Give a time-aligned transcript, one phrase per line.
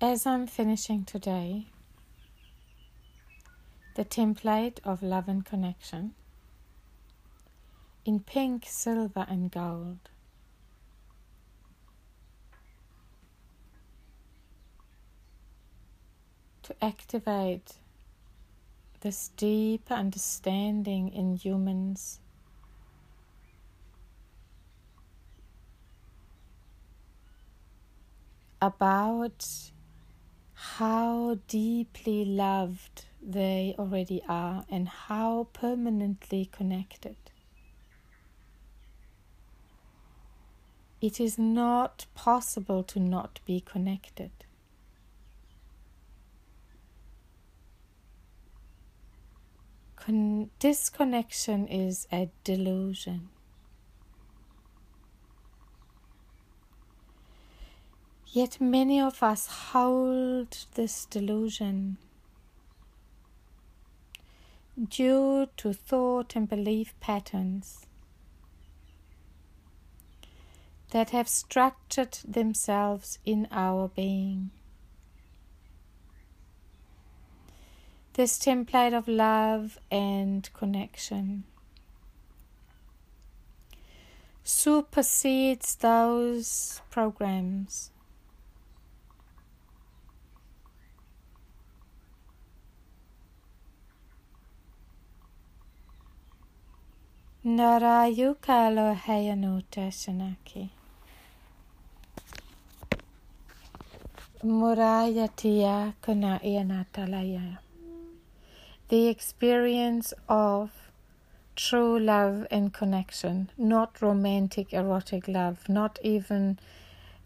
[0.00, 1.66] As I'm finishing today,
[3.96, 6.14] the template of love and connection
[8.04, 9.98] in pink, silver, and gold.
[16.62, 17.72] To activate
[19.00, 22.20] this deep understanding in humans
[28.62, 29.72] about
[30.60, 37.14] how deeply loved they already are and how permanently connected.
[41.00, 44.32] It is not possible to not be connected.
[49.94, 53.28] Con- disconnection is a delusion.
[58.30, 61.96] Yet many of us hold this delusion
[64.88, 67.86] due to thought and belief patterns
[70.90, 74.50] that have structured themselves in our being.
[78.12, 81.44] This template of love and connection
[84.44, 87.90] supersedes those programs
[108.88, 110.70] The experience of
[111.54, 116.58] true love and connection, not romantic, erotic love, not even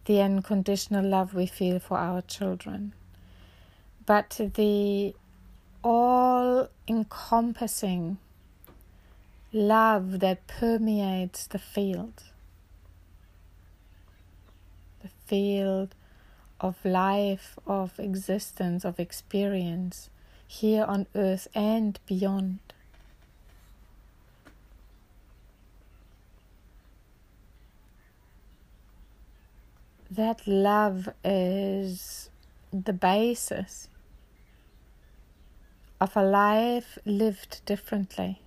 [0.05, 2.93] the unconditional love we feel for our children,
[4.05, 5.15] but the
[5.83, 8.19] all encompassing
[9.53, 12.25] love that permeates the field,
[15.03, 15.95] the field
[16.61, 20.09] of life, of existence, of experience
[20.47, 22.61] here on earth and beyond.
[30.11, 32.29] That love is
[32.71, 33.89] the basis
[36.01, 38.41] of a life lived differently.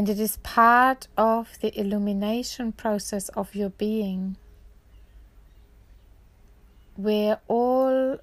[0.00, 4.38] And it is part of the illumination process of your being,
[6.96, 8.16] where all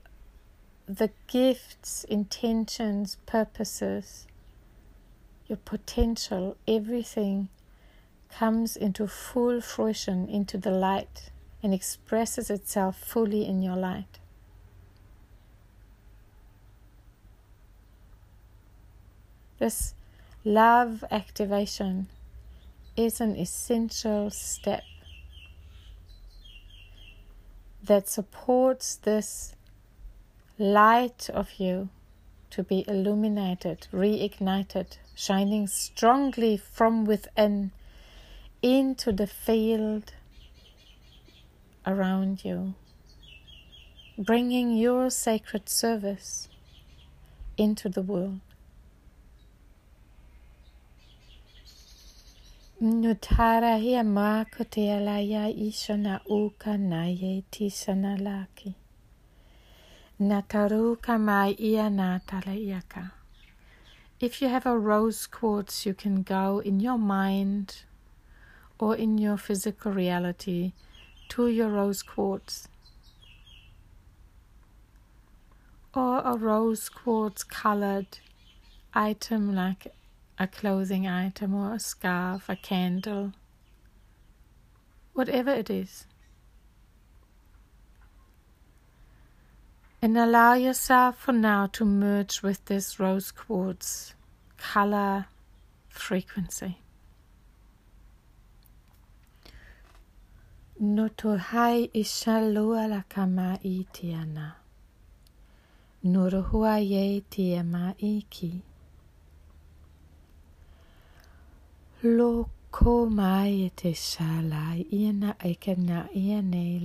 [0.88, 4.26] the gifts, intentions, purposes,
[5.46, 7.50] your potential, everything
[8.32, 11.30] comes into full fruition into the light
[11.62, 14.18] and expresses itself fully in your light.
[19.60, 19.94] This
[20.48, 22.08] Love activation
[22.96, 24.86] is an essential step
[27.84, 29.56] that supports this
[30.58, 31.90] light of you
[32.50, 37.72] to be illuminated, reignited, shining strongly from within
[38.62, 40.14] into the field
[41.86, 42.74] around you,
[44.18, 46.48] bringing your sacred service
[47.58, 48.40] into the world.
[52.80, 58.76] Nutara hia ma ko te alaya ishana uka na ye tisana laki.
[60.20, 63.14] Na taruka mai ia na iaka.
[64.20, 67.82] If you have a rose quartz, you can go in your mind
[68.78, 70.74] or in your physical reality
[71.30, 72.68] to your rose quartz.
[75.96, 78.20] Or a rose quartz colored
[78.94, 79.97] item like
[80.40, 83.34] a clothing item or a scarf, a candle,
[85.14, 86.06] whatever it is.
[90.02, 94.14] And allow yourself for now to merge with this rose quartz
[94.58, 95.26] color
[95.90, 96.78] frequency.
[100.80, 104.54] Notohai ishalua la kama itiana.
[106.06, 108.62] Nuruhua ye tiama iki.
[112.08, 113.92] Lo ko mai e te
[114.98, 115.34] i ana
[115.86, 116.04] nā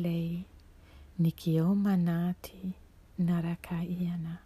[0.04, 0.44] lei,
[1.60, 2.72] o manāti
[3.19, 4.40] naraka i ana.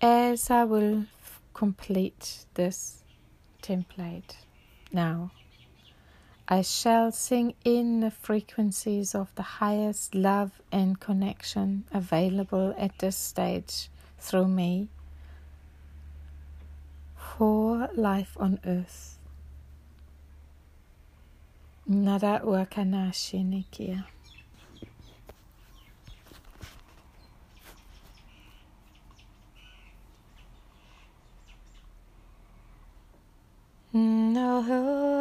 [0.00, 1.06] As I will
[1.54, 3.02] complete this
[3.62, 4.36] template
[4.92, 5.32] now,
[6.46, 13.16] I shall sing in the frequencies of the highest love and connection available at this
[13.16, 13.88] stage
[14.20, 14.88] through me
[17.36, 19.18] poor life on earth.
[21.86, 24.04] Nada wakana shinikia.
[33.92, 34.60] No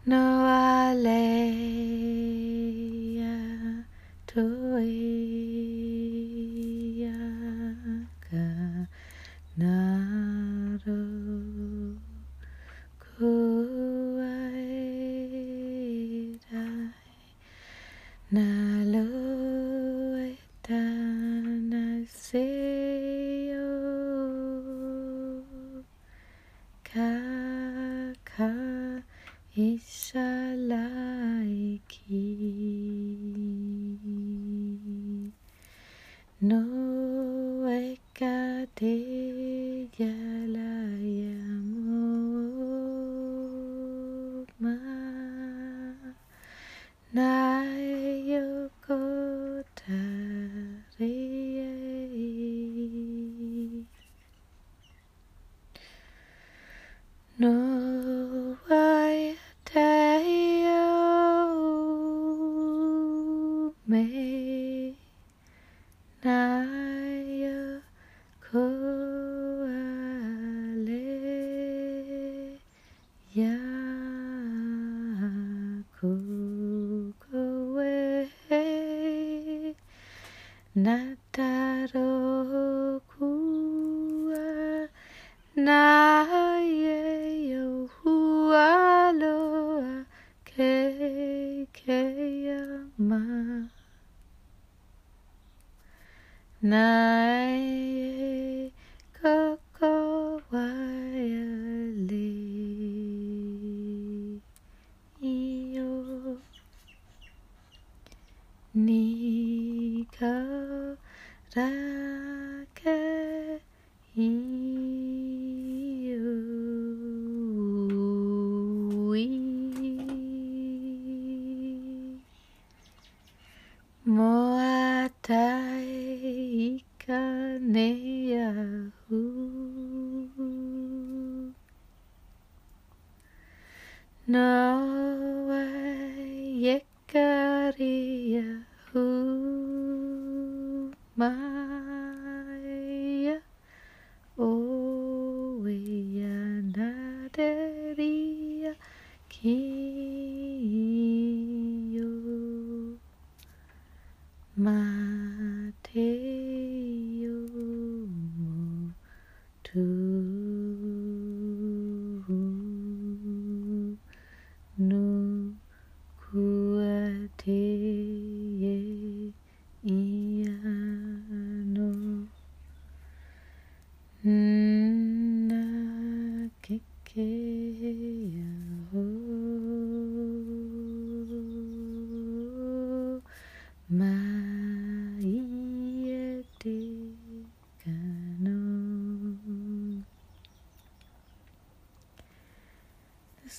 [0.06, 1.54] no aleia
[4.26, 5.33] toi.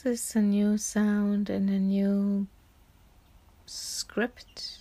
[0.06, 2.46] This is a new sound and a new
[3.66, 4.78] script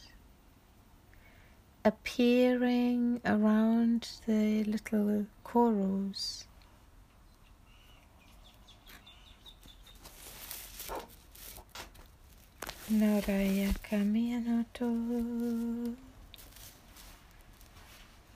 [1.82, 6.44] appearing around the little chorus.
[12.92, 15.96] Noraya Kamianoto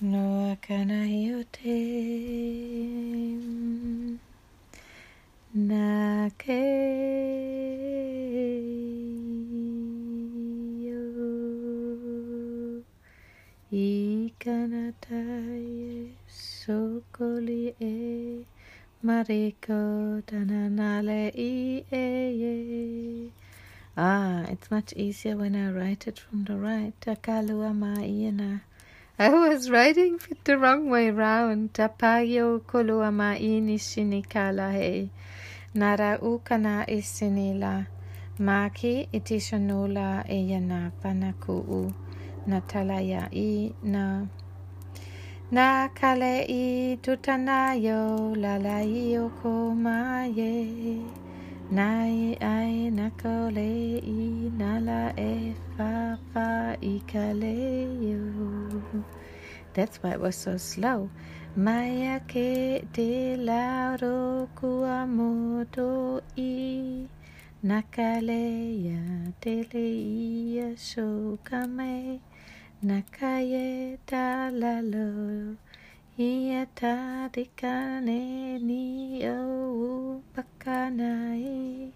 [0.00, 1.17] Noa Kanayote
[19.28, 20.22] Mariko
[23.94, 26.94] Ah, it's much easier when I write it from the right.
[27.00, 28.62] Takalua ma'ina.
[29.18, 31.74] I was writing it the wrong way round.
[31.74, 35.10] Tapayo kolua ma'ini shinikala he.
[35.74, 37.86] Nara ukana isinila.
[38.38, 41.92] Maki itishanula eyana panaku'u.
[42.46, 44.26] Natalaya i na.
[45.50, 51.00] Na kale i tutanayo lalai oko maye.
[51.72, 58.20] Nai ai nakole i nala e fa fa i kaleo.
[59.72, 61.08] That's why it was so slow.
[61.56, 67.08] Maya ke te laro kuamoto i
[67.64, 68.44] nakale
[68.84, 69.88] ya tele
[72.80, 75.56] shokame nakaye talalo
[76.18, 81.92] ia tadikane ni o pakanai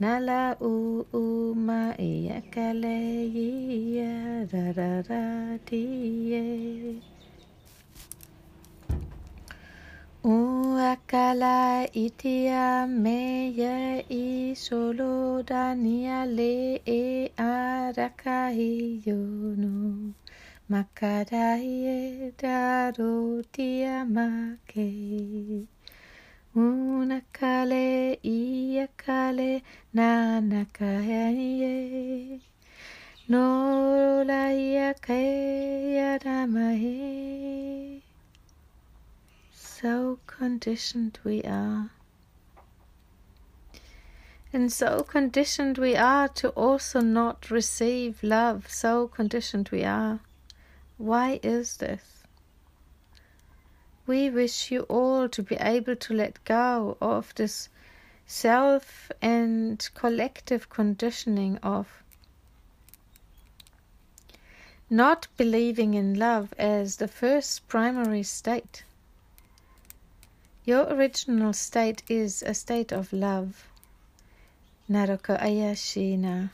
[0.00, 7.13] nala u u ma ia kale ia ra ra ra tie
[10.24, 20.14] Uakala itia meya i solo dania le e arakahi yono.
[20.72, 24.88] Makadai e daro tia make.
[26.56, 29.60] Unakale iakale
[29.92, 32.40] na nakahe.
[33.28, 33.44] No
[34.24, 35.20] la iake
[36.00, 37.13] yadamahe.
[39.84, 41.90] So conditioned we are.
[44.50, 48.70] And so conditioned we are to also not receive love.
[48.70, 50.20] So conditioned we are.
[50.96, 52.22] Why is this?
[54.06, 57.68] We wish you all to be able to let go of this
[58.24, 62.02] self and collective conditioning of
[64.88, 68.84] not believing in love as the first primary state.
[70.66, 73.68] Your original state is a state of love.
[74.88, 76.50] Naroko ayashina.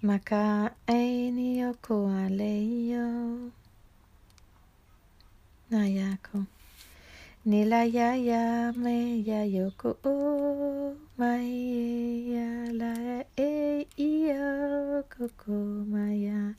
[0.00, 2.08] Maka aini yoko.
[5.70, 6.46] Nayako.
[7.44, 15.52] Nila ya me ya yoko o mai ya la e ia koko
[15.84, 16.54] maya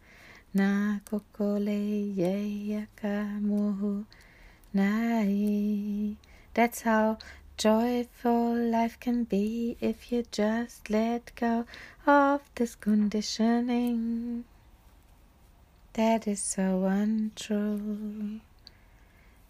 [0.54, 3.26] na koko le ye ya ka
[4.78, 6.16] nai.
[6.54, 7.18] That's how
[7.58, 11.66] joyful life can be if you just let go
[12.06, 14.46] of this conditioning.
[15.94, 18.40] That is so untrue.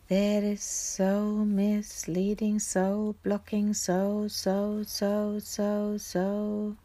[0.07, 6.77] That is so misleading, so blocking, so, so, so, so, so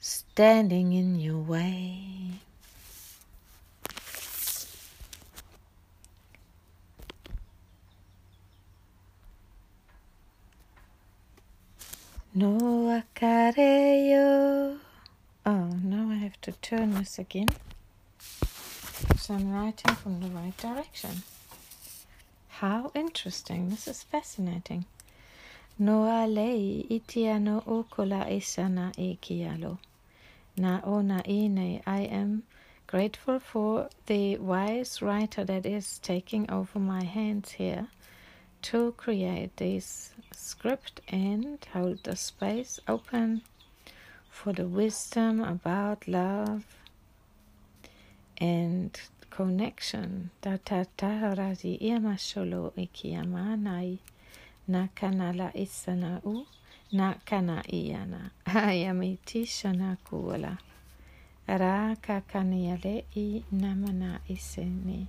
[0.00, 2.40] standing in your way.
[12.34, 14.78] No akareo.
[15.46, 17.48] Oh, now I have to turn this again.
[19.16, 21.22] So I'm writing from the right direction.
[22.48, 23.70] How interesting.
[23.70, 24.84] This is fascinating.
[25.78, 29.78] Noa lei itia no okola esana e kialo.
[30.56, 32.42] Na ona ine, I am
[32.86, 37.88] grateful for the wise writer that is taking over my hands here
[38.62, 43.42] to create this script and hold the space open
[44.30, 46.64] for the wisdom about love
[48.38, 49.00] and
[49.30, 50.30] connection.
[50.40, 53.98] Ta ta ta razi ia solo kia manai
[54.66, 56.46] na kanala isana u
[56.92, 58.30] na kana iana.
[58.46, 60.58] Ai ami tishana kuala.
[61.46, 65.06] Ra ka kaniale i namana isene.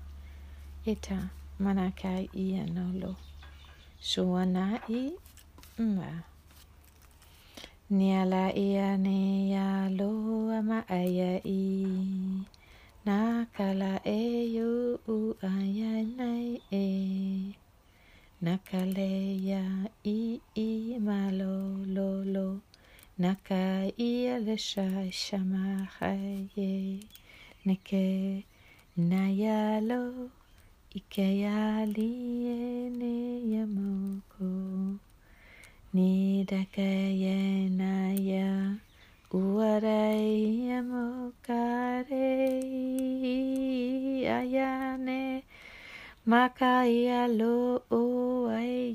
[0.86, 1.30] Ita
[1.60, 2.66] manakai ia
[4.00, 4.02] nolo.
[4.02, 5.12] Suana i
[5.78, 6.24] ma.
[7.90, 12.46] Niala ia ne ya lo ama aya i.
[13.06, 17.56] Nakala e yu u aya nai e.
[18.42, 19.64] Nakale ya
[20.06, 22.62] i i malo lo lo.
[23.18, 27.00] Naka ia le shai shama haye.
[27.66, 28.46] Neke
[28.96, 30.30] na ya lo.
[31.00, 32.12] Ike ya li
[32.60, 33.16] e ne
[33.54, 34.52] ya moko.
[35.96, 36.92] Ni daka
[37.24, 37.40] ye
[37.80, 38.76] na ya.
[39.32, 40.68] Uarei
[44.40, 45.44] ayane
[46.30, 48.04] makai alo o
[48.52, 48.92] ai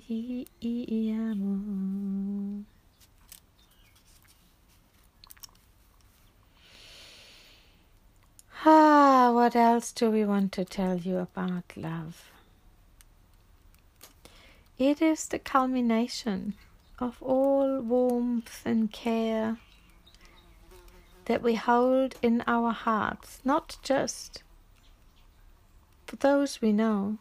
[1.24, 1.54] amo.
[8.66, 12.30] Ah, what else do we want to tell you about love?
[14.78, 16.54] It is the culmination
[16.98, 19.58] of all warmth and care
[21.26, 24.42] that we hold in our hearts, not just
[26.06, 27.18] for those we know,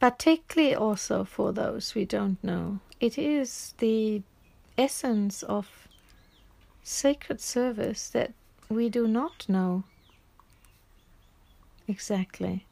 [0.00, 2.80] but particularly also for those we don't know.
[2.98, 4.22] It is the
[4.76, 5.85] essence of
[6.88, 8.32] sacred service that
[8.68, 9.82] we do not know
[11.88, 12.64] exactly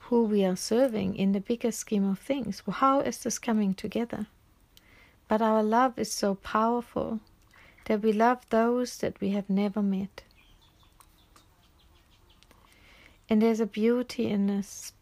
[0.00, 2.62] who we are serving in the bigger scheme of things.
[2.68, 4.26] How is this coming together?
[5.28, 7.20] But our love is so powerful
[7.86, 10.22] that we love those that we have never met.
[13.30, 14.92] And there's a beauty in this.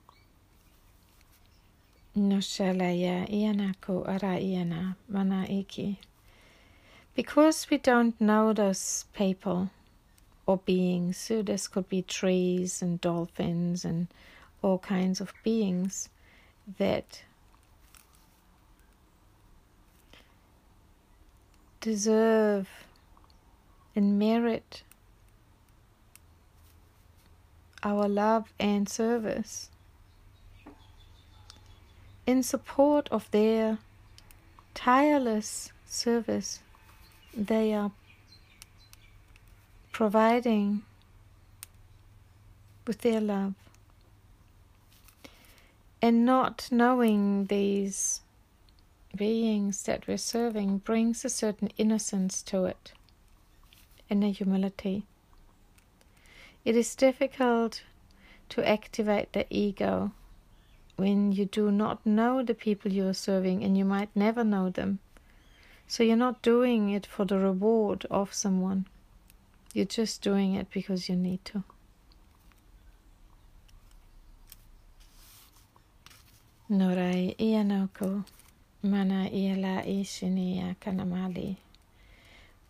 [2.17, 5.99] Noshalaya ianako ara iana mana iki.
[7.15, 9.71] Because we don't know those people
[10.47, 14.09] or beings, so this could be trees and dolphins and
[14.63, 16.09] all kinds of beings
[16.79, 17.23] that
[21.81, 22.69] deserve
[23.95, 24.83] and merit
[27.83, 29.69] our love and service.
[32.27, 33.79] In support of their
[34.75, 36.61] tireless service
[37.35, 37.93] they are
[39.93, 40.83] providing
[42.87, 43.55] with their love
[46.01, 48.21] and not knowing these
[49.15, 52.93] beings that we're serving brings a certain innocence to it
[54.11, 55.05] and a humility.
[56.65, 57.83] It is difficult
[58.51, 60.13] to activate the ego
[60.97, 64.71] when you do not know the people you are serving and you might never know
[64.71, 64.99] them.
[65.93, 68.87] So you're not doing it for the reward of someone.
[69.75, 71.65] You're just doing it because you need to.
[76.71, 78.25] Norai Ianoko.
[78.83, 81.57] Mana iela ishinia kanamali.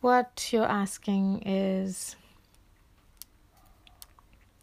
[0.01, 2.17] What you're asking is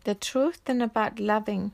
[0.03, 1.71] the truth and about loving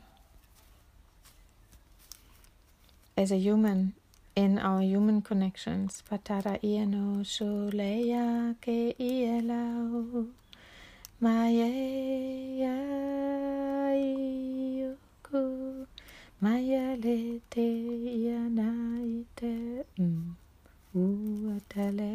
[3.17, 3.95] as a human
[4.35, 6.03] in our human connections.
[6.09, 10.27] Patara ieno shuleya ke ielao
[11.21, 11.69] maya
[14.75, 15.87] yuku.
[16.41, 17.67] Mayale te
[18.27, 20.35] yanaite um
[20.95, 22.11] uatale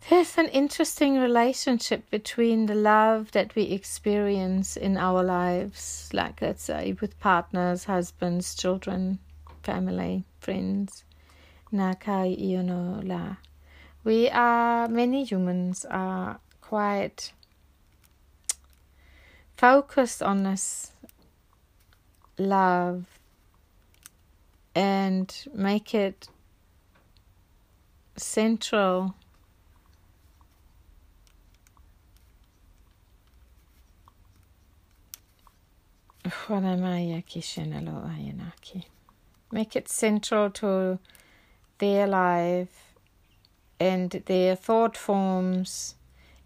[0.09, 6.63] There's an interesting relationship between the love that we experience in our lives, like let's
[6.63, 9.19] say with partners, husbands, children,
[9.63, 11.03] family, friends.
[11.73, 13.35] Nakai iono la
[14.07, 17.33] we are many humans are quite
[19.57, 20.93] focused on this
[22.37, 23.19] love
[24.73, 26.29] and make it
[28.15, 29.13] central
[39.51, 40.99] Make it central to
[41.77, 42.93] their life
[43.79, 45.95] and their thought forms.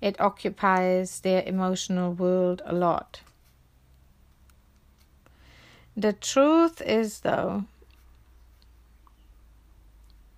[0.02, 3.22] It occupies their emotional world a lot.
[5.96, 7.66] The truth is, though,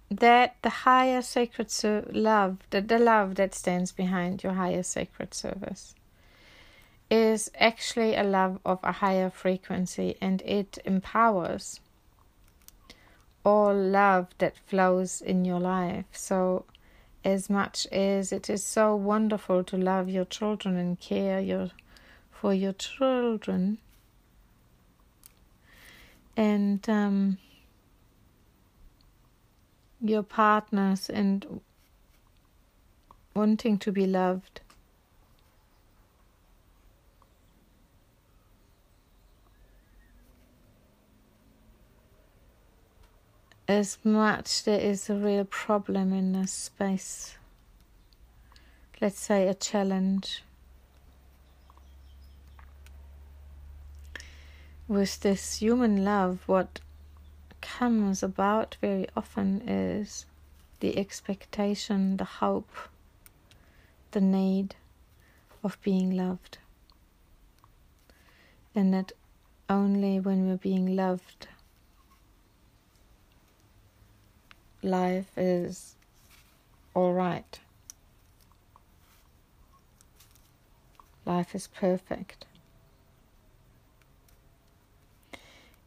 [0.09, 5.33] that the higher sacred ser- love, the, the love that stands behind your higher sacred
[5.33, 5.95] service,
[7.09, 11.79] is actually a love of a higher frequency and it empowers
[13.45, 16.05] all love that flows in your life.
[16.11, 16.65] So,
[17.25, 21.69] as much as it is so wonderful to love your children and care your,
[22.31, 23.77] for your children,
[26.35, 27.37] and um,
[30.01, 31.61] your partners and
[33.33, 34.61] wanting to be loved.
[43.73, 47.37] As much there is a real problem in this space,
[49.01, 50.43] let's say a challenge.
[54.87, 56.81] With this human love, what
[57.61, 60.27] comes about very often is
[60.79, 62.77] the expectation, the hope,
[64.11, 64.75] the need
[65.63, 66.59] of being loved.
[68.75, 69.13] And that
[69.67, 71.47] only when we're being loved,
[74.83, 75.95] life is
[76.93, 77.59] all right.
[81.25, 82.45] Life is perfect.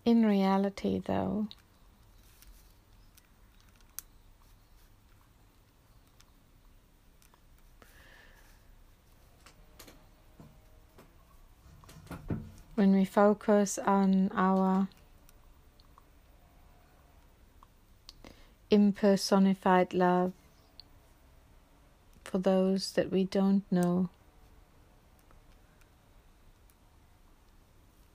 [0.04, 1.48] In reality, though,
[12.76, 14.88] when we focus on our
[18.76, 20.32] impersonified love
[22.24, 24.10] for those that we don't know.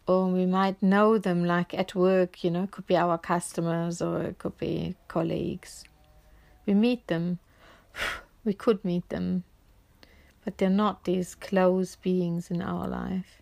[0.06, 4.04] Or we might know them like at work, you know, it could be our customers
[4.04, 5.84] or it could be colleagues.
[6.68, 7.40] We meet them,
[8.46, 9.44] we could meet them,
[10.46, 13.41] but they're not these close beings in our life.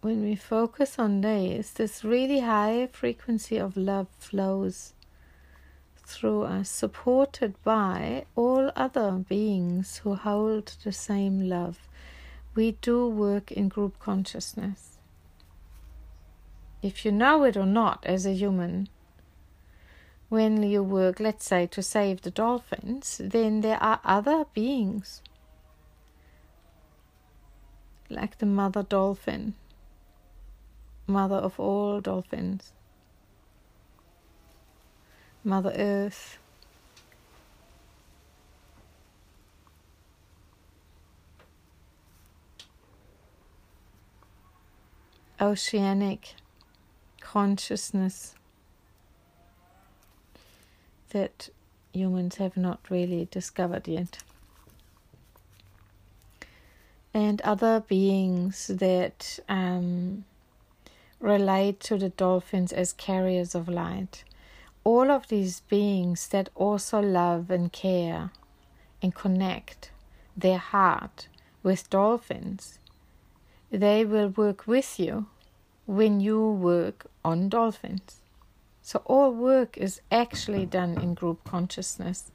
[0.00, 4.94] When we focus on this, this really high frequency of love flows
[5.96, 11.86] through us, supported by all other beings who hold the same love.
[12.54, 14.98] We do work in group consciousness.
[16.82, 18.88] If you know it or not as a human,
[20.30, 25.20] when you work, let's say, to save the dolphins, then there are other beings,
[28.08, 29.54] like the mother dolphin
[31.10, 32.72] mother of all dolphins,
[35.44, 36.38] Mother Earth.
[45.40, 46.34] Oceanic
[47.20, 48.34] consciousness
[51.10, 51.48] that
[51.92, 54.18] humans have not really discovered yet.
[57.14, 60.24] And other beings that um,
[61.20, 64.24] relate to the dolphins as carriers of light.
[64.82, 68.30] All of these beings that also love and care
[69.02, 69.90] and connect
[70.36, 71.28] their heart
[71.62, 72.78] with dolphins,
[73.70, 75.26] they will work with you
[75.86, 78.16] when you work on dolphins.
[78.82, 82.32] So, all work is actually done in group consciousness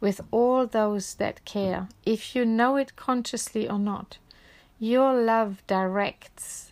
[0.00, 4.18] with all those that care, if you know it consciously or not.
[4.78, 6.71] Your love directs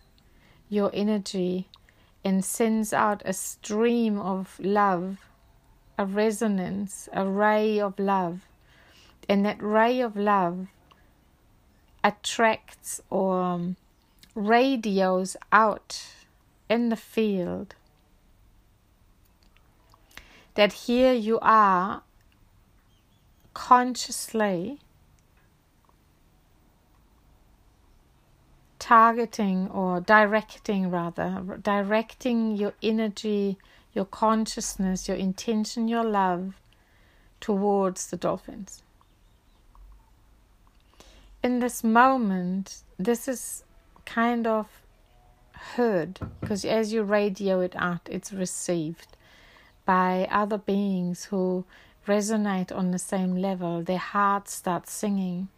[0.71, 1.67] your energy
[2.23, 5.17] and sends out a stream of love,
[5.97, 8.47] a resonance, a ray of love.
[9.27, 10.67] And that ray of love
[12.03, 13.75] attracts or um,
[14.33, 16.03] radios out
[16.69, 17.75] in the field
[20.55, 22.01] that here you are
[23.53, 24.79] consciously
[28.81, 33.57] targeting or directing rather directing your energy
[33.93, 36.55] your consciousness your intention your love
[37.41, 38.83] towards the dolphins.
[41.43, 43.63] In this moment, this is
[44.05, 44.67] kind of
[45.75, 49.17] heard because as you radio it out, it's received
[49.85, 51.65] by other beings who
[52.07, 53.81] resonate on the same level.
[53.81, 55.49] Their hearts start singing.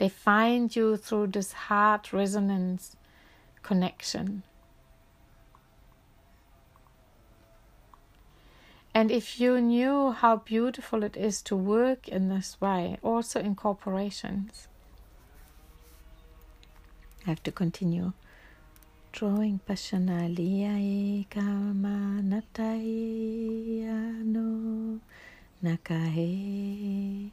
[0.00, 2.96] They find you through this heart resonance
[3.62, 4.44] connection.
[8.94, 13.54] And if you knew how beautiful it is to work in this way, also in
[13.54, 14.68] corporations,
[17.26, 18.14] I have to continue.
[19.12, 23.44] Drawing Pashanaliai Kama Natai
[24.24, 24.98] no
[25.62, 27.32] Nakahe.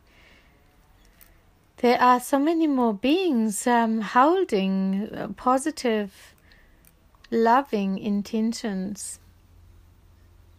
[1.78, 6.34] There are so many more beings um, holding uh, positive,
[7.30, 9.20] loving intentions.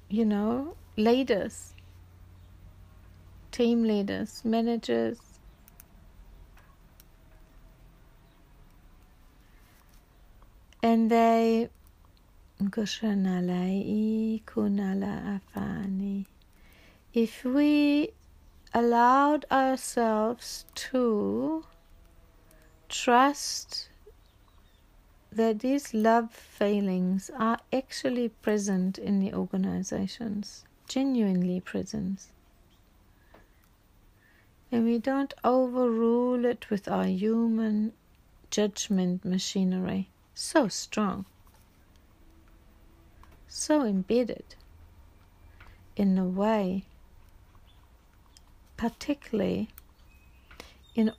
[0.09, 1.75] You know, leaders,
[3.51, 5.19] team leaders, managers.
[10.83, 11.69] And they
[17.13, 18.11] if we
[18.75, 21.65] allowed ourselves to
[22.89, 23.89] trust
[25.31, 32.27] that these love failings are actually present in the organizations genuinely present.
[34.73, 37.93] And we don't overrule it with our human
[38.51, 41.27] judgment machinery, so strong,
[43.47, 44.57] so embedded
[45.97, 46.85] in a way,
[48.79, 49.69] particularly
[50.95, 51.13] in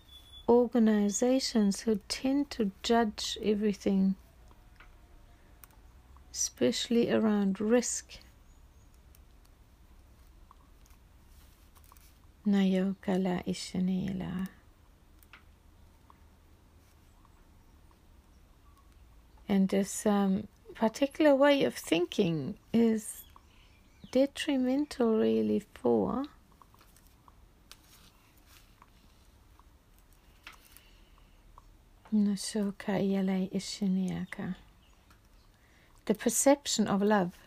[0.48, 4.16] organizations who tend to judge everything,
[6.32, 8.14] especially around risk
[12.48, 14.48] Nayokala Ishanila.
[19.48, 23.24] And this um, particular way of thinking is
[24.12, 26.26] detrimental, really, for
[32.12, 32.34] The
[36.18, 37.38] perception of love.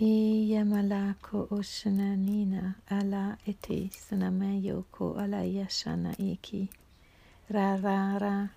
[0.00, 6.66] Iyamala ko oshana nina ala eti sanamayo ko ala yashana iki.
[7.54, 8.50] Ra ra ra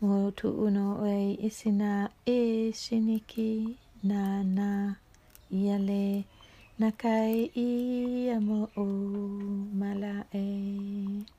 [0.00, 4.94] mo uno e isina e shiniki na na
[5.50, 6.24] yale
[6.78, 8.84] nakai iyamo o
[9.74, 11.33] mala e.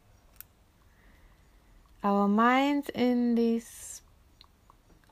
[2.05, 4.03] Our minds in these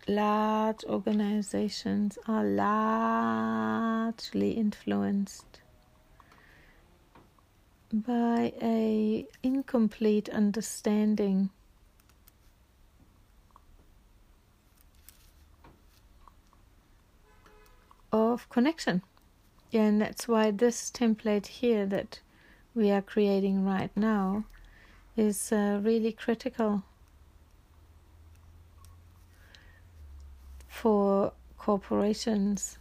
[0.07, 5.61] large organizations are largely influenced
[7.91, 11.49] by a incomplete understanding
[18.11, 19.01] of connection.
[19.73, 22.19] And that's why this template here that
[22.75, 24.43] we are creating right now
[25.15, 26.83] is uh, really critical
[30.67, 32.77] for corporations.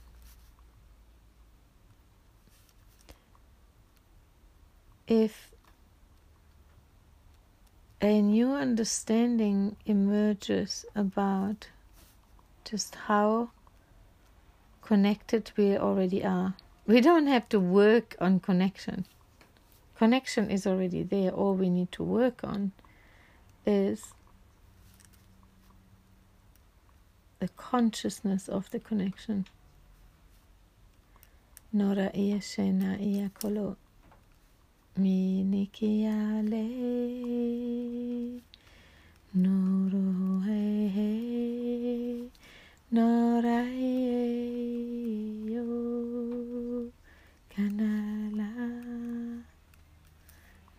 [5.06, 5.52] If
[8.00, 11.68] a new understanding emerges about
[12.64, 13.50] just how
[14.80, 16.54] connected we already are,
[16.86, 19.04] we don't have to work on connection.
[20.02, 21.30] Connection is already there.
[21.30, 22.72] All we need to work on
[23.64, 24.14] is
[27.38, 29.46] the consciousness of the connection.
[31.72, 33.76] Nora ia shena ia kolo.
[34.96, 36.66] Mi nikiale.
[39.36, 42.28] Noro he he.
[42.90, 46.51] Nora ie yo.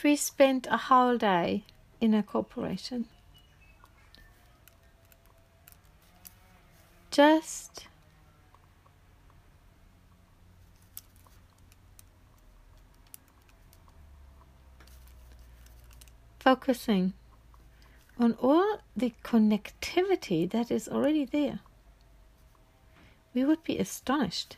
[0.00, 1.62] if we spent a whole day
[2.00, 3.04] in a corporation
[7.10, 7.86] just
[16.38, 17.12] focusing
[18.18, 21.58] on all the connectivity that is already there,
[23.34, 24.56] we would be astonished.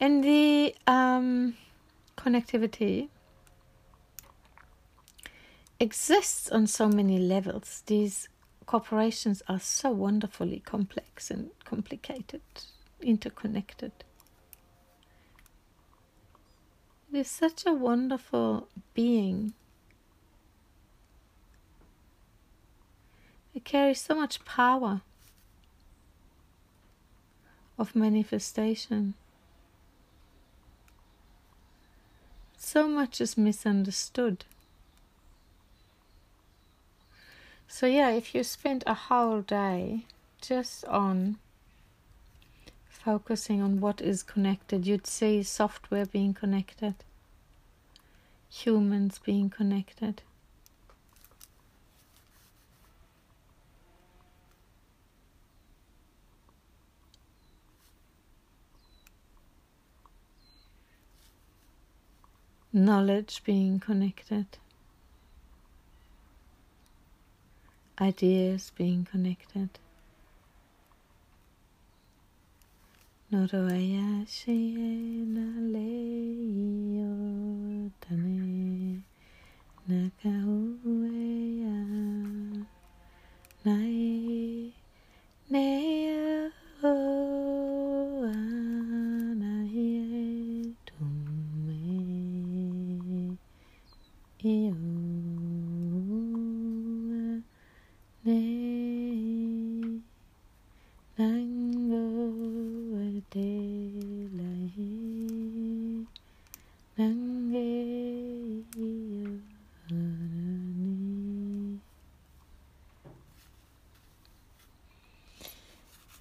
[0.00, 1.56] And the um,
[2.16, 3.08] connectivity
[5.80, 7.82] exists on so many levels.
[7.86, 8.28] These
[8.66, 12.42] corporations are so wonderfully complex and complicated,
[13.00, 13.92] interconnected.
[17.12, 19.54] It is such a wonderful being.
[23.54, 25.00] It carries so much power
[27.78, 29.14] of manifestation.
[32.60, 34.44] So much is misunderstood.
[37.68, 40.04] So, yeah, if you spend a whole day
[40.40, 41.38] just on
[42.88, 46.94] focusing on what is connected, you'd see software being connected,
[48.50, 50.22] humans being connected.
[62.86, 64.46] Knowledge being connected.
[68.00, 69.70] ideas being connected.
[73.32, 77.10] Noroaya shiena leio
[78.00, 79.02] tane
[79.88, 81.76] nakahuea
[83.64, 84.72] nai
[85.50, 86.50] nea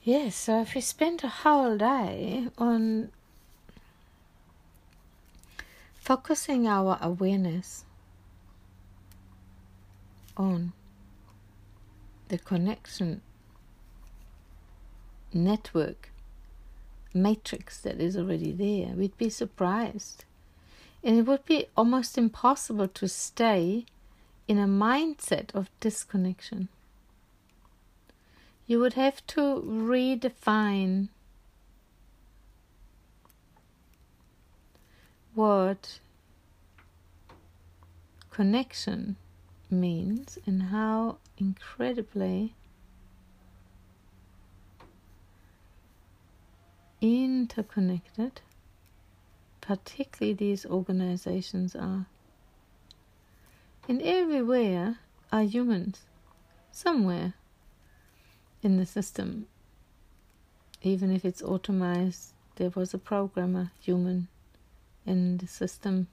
[0.03, 3.11] Yes, so if we spend a whole day on
[5.99, 7.83] focusing our awareness
[10.37, 10.71] on
[12.29, 13.21] the connection
[15.33, 16.11] network
[17.13, 20.23] matrix that is already there, we'd be surprised.
[21.03, 23.85] And it would be almost impossible to stay
[24.47, 26.69] in a mindset of disconnection
[28.67, 31.07] you would have to redefine
[35.33, 35.99] what
[38.29, 39.15] connection
[39.69, 42.53] means and how incredibly
[47.01, 48.41] interconnected,
[49.61, 52.05] particularly these organizations are.
[53.87, 54.99] And everywhere
[55.31, 56.01] are humans,
[56.71, 57.33] somewhere
[58.63, 59.47] in the system.
[60.81, 64.27] Even if it's automized, there was a programmer, human,
[65.05, 66.07] in the system.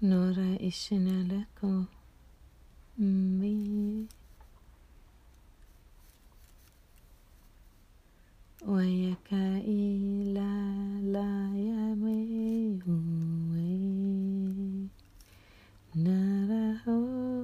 [0.00, 1.86] Nora ishinaleko
[2.98, 4.06] mi
[8.62, 10.50] Wayaka ila
[11.02, 12.14] la ya me
[16.86, 17.38] Oh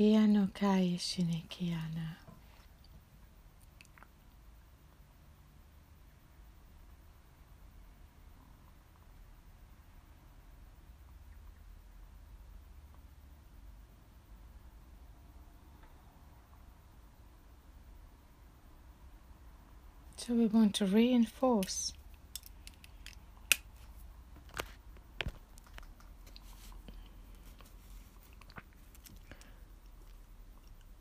[0.00, 2.16] ia no kai shinikiana.
[20.16, 21.92] So we want to reinforce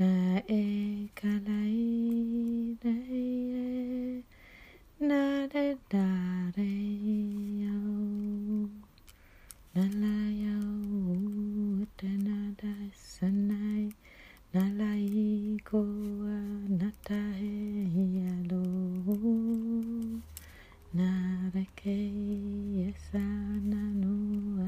[0.00, 0.64] Na e
[1.14, 1.76] kalai
[2.82, 4.24] na e
[5.08, 6.08] na de da
[6.56, 6.72] re
[7.60, 7.80] yo
[9.74, 10.60] na la yo
[11.98, 12.72] te na da
[13.12, 13.84] sanai
[14.54, 15.82] na la i ko
[16.80, 17.52] na ta he
[18.36, 18.64] alo
[20.96, 21.10] na
[21.54, 21.98] re ke
[22.86, 22.88] e
[23.70, 24.16] na no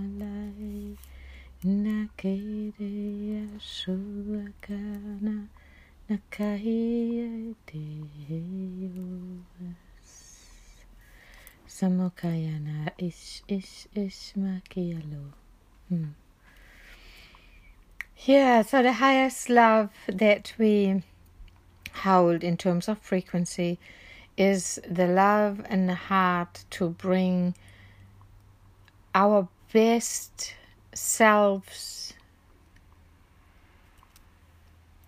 [0.02, 0.92] alai
[2.22, 2.88] ke re
[3.36, 3.94] a su
[4.38, 5.48] a kana
[6.08, 7.82] na kai te
[11.66, 15.32] Samokayana ish ish ish makialo.
[15.88, 16.10] Hmm.
[18.18, 21.02] Yeah, so the highest love that we
[22.04, 23.80] hold in terms of frequency
[24.36, 27.56] is the love and the heart to bring
[29.12, 30.54] our best
[30.94, 32.14] selves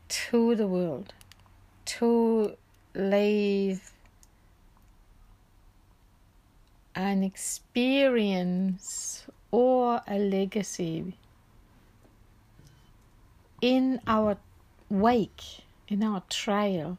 [0.08, 1.12] to the world,
[1.84, 2.56] to
[2.94, 3.92] leave
[6.94, 11.14] an experience or a legacy
[13.60, 14.36] in our
[14.88, 16.98] wake, in our trail.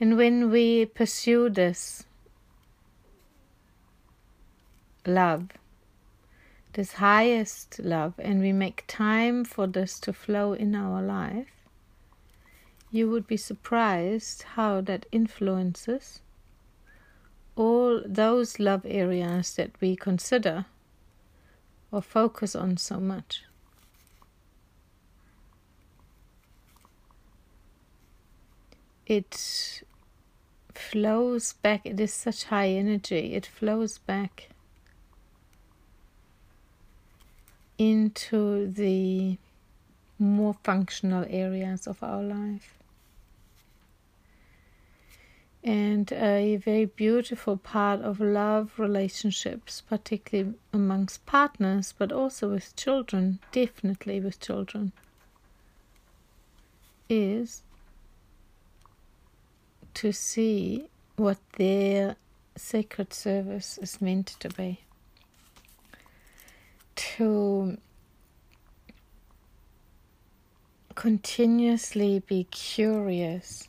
[0.00, 2.04] And when we pursue this
[5.06, 5.48] love,
[6.72, 11.48] this highest love, and we make time for this to flow in our life,
[12.90, 16.20] you would be surprised how that influences
[17.58, 20.64] all those love areas that we consider
[21.90, 23.42] or focus on so much.
[29.06, 29.82] It
[30.72, 34.50] flows back, it is such high energy, it flows back
[37.76, 39.36] into the
[40.18, 42.77] more functional areas of our life.
[45.64, 53.40] And a very beautiful part of love relationships, particularly amongst partners, but also with children,
[53.52, 54.92] definitely with children,
[57.08, 57.62] is
[59.94, 62.14] to see what their
[62.56, 64.80] sacred service is meant to be.
[67.16, 67.78] To
[70.94, 73.68] continuously be curious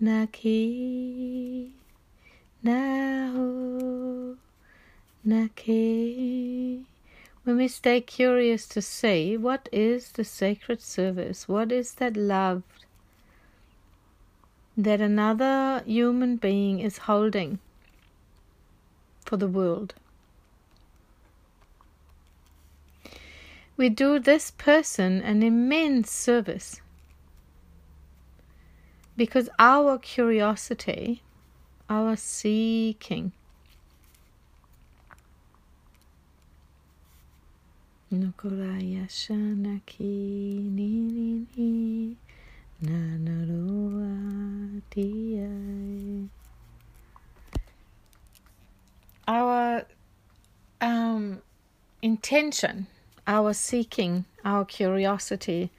[0.00, 1.72] Naki
[2.64, 4.36] Naho
[5.22, 6.84] Naki.
[7.44, 12.62] When we stay curious to see what is the sacred service, what is that love
[14.76, 17.60] that another human being is holding
[19.24, 19.94] for the world.
[23.76, 26.80] We do this person an immense service
[29.16, 31.22] because our curiosity,
[31.88, 33.32] our seeking,
[49.26, 49.86] Our
[50.80, 51.40] um,
[52.02, 52.86] intention,
[53.26, 55.70] our seeking, our curiosity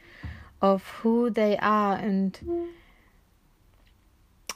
[0.61, 2.39] of who they are, and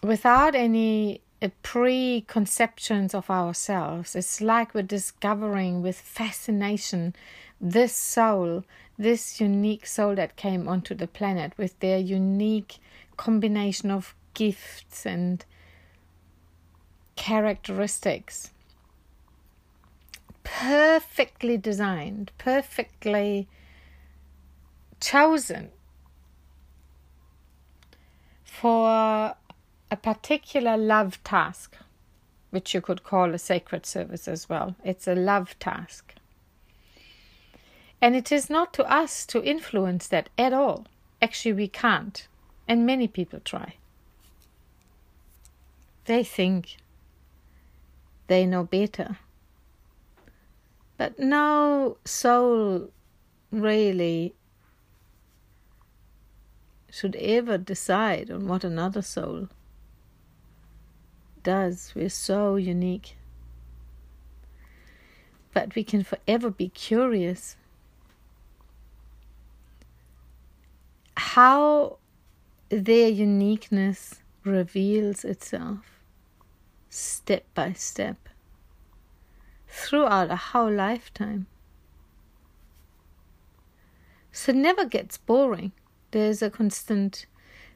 [0.02, 7.16] without any uh, preconceptions of ourselves, it's like we're discovering with fascination
[7.62, 8.64] this soul,
[8.98, 12.78] this unique soul that came onto the planet with their unique
[13.18, 15.46] combination of gifts and
[17.16, 18.52] characteristics.
[20.44, 23.48] Perfectly designed, perfectly
[25.00, 25.70] chosen
[28.44, 29.36] for
[29.89, 31.78] a particular love task,
[32.50, 34.76] which you could call a sacred service as well.
[34.84, 36.16] It's a love task.
[38.02, 40.88] And it is not to us to influence that at all.
[41.22, 42.28] Actually, we can't.
[42.68, 43.76] And many people try.
[46.06, 46.78] They think
[48.28, 49.18] they know better.
[50.98, 52.92] But no soul
[53.52, 54.34] really
[56.92, 59.50] should ever decide on what another soul
[61.44, 61.94] does.
[61.96, 63.16] We're so unique.
[65.54, 67.56] But we can forever be curious
[71.16, 71.98] how
[72.70, 76.00] their uniqueness reveals itself
[76.90, 78.30] step by step
[79.68, 81.46] throughout a whole lifetime.
[84.32, 85.72] So it never gets boring.
[86.12, 87.26] There's a constant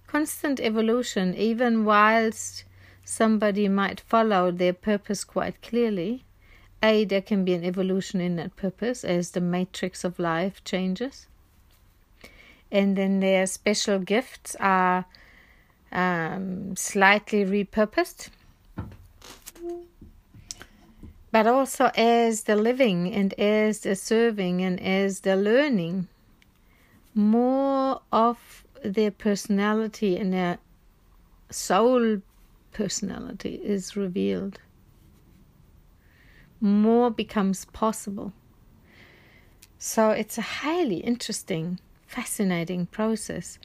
[0.07, 2.65] constant evolution, even whilst
[3.03, 6.23] somebody might follow their purpose quite clearly.
[6.81, 11.27] A, there can be an evolution in that purpose as the matrix of life changes
[12.73, 15.05] and then their special gifts are
[15.91, 18.29] um, slightly repurposed.
[21.31, 26.07] But also as the living and as the serving and as the learning,
[27.13, 30.57] more of their personality and their
[31.51, 32.21] soul
[32.73, 34.59] personality is revealed.
[36.59, 38.33] More becomes possible.
[39.77, 41.79] So it's a highly interesting
[42.13, 43.57] fascinating process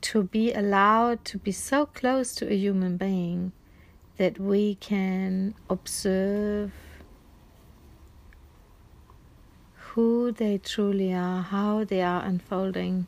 [0.00, 3.52] to be allowed to be so close to a human being
[4.16, 6.72] that we can observe
[9.74, 13.06] who they truly are, how they are unfolding.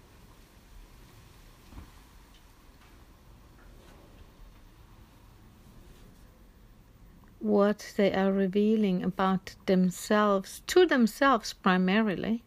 [7.40, 12.42] What they are revealing about themselves, to themselves primarily,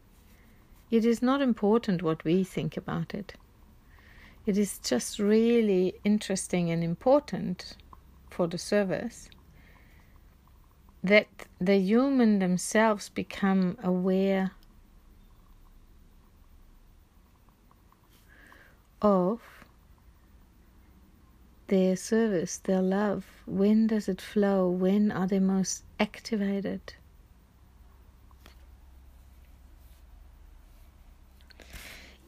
[0.89, 3.35] it is not important what we think about it.
[4.45, 7.77] It is just really interesting and important
[8.29, 9.29] for the service
[11.03, 11.27] that
[11.59, 14.51] the human themselves become aware
[19.01, 19.60] of
[21.71, 23.25] their service, their love.
[23.45, 24.67] When does it flow?
[24.69, 26.81] When are they most activated?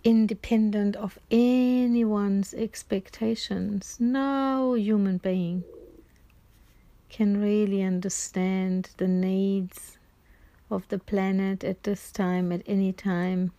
[0.05, 3.95] independent of anyone's expectations.
[4.01, 5.63] No human being
[7.09, 9.97] can really understand the needs
[10.69, 13.53] of the planet at this time, at any time,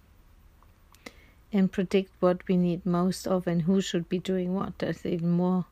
[1.51, 4.79] and predict what we need most of and who should be doing what.
[4.79, 5.65] That's even more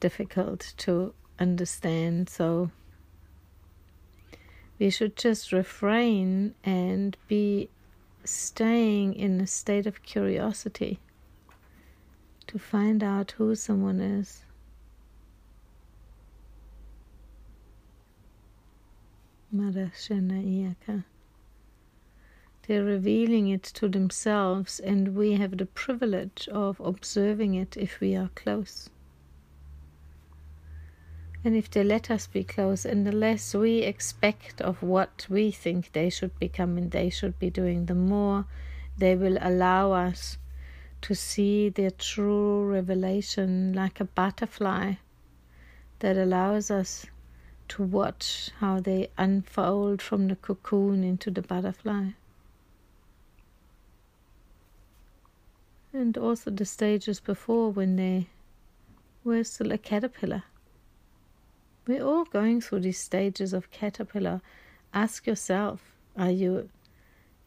[0.00, 2.28] difficult to understand.
[2.28, 2.70] So
[4.78, 7.68] we should just refrain and be
[8.24, 11.00] staying in a state of curiosity
[12.46, 14.44] to find out who someone is.
[22.66, 28.14] They're revealing it to themselves, and we have the privilege of observing it if we
[28.14, 28.90] are close.
[31.48, 35.50] And if they let us be close, and the less we expect of what we
[35.50, 38.44] think they should become and they should be doing, the more
[38.98, 40.36] they will allow us
[41.00, 44.96] to see their true revelation like a butterfly
[46.00, 47.06] that allows us
[47.68, 52.10] to watch how they unfold from the cocoon into the butterfly.
[55.94, 58.26] And also the stages before when they
[59.24, 60.44] were still a caterpillar.
[61.88, 64.42] We're all going through these stages of caterpillar.
[64.92, 65.80] Ask yourself
[66.18, 66.68] are you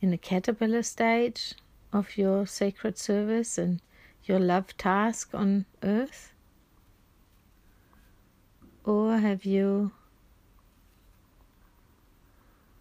[0.01, 1.53] in a caterpillar stage
[1.93, 3.81] of your sacred service and
[4.25, 6.33] your love task on earth?
[8.83, 9.91] Or have you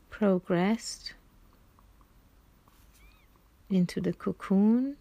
[0.09, 1.13] progressed
[3.69, 4.97] into the cocoon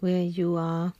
[0.00, 0.94] where you are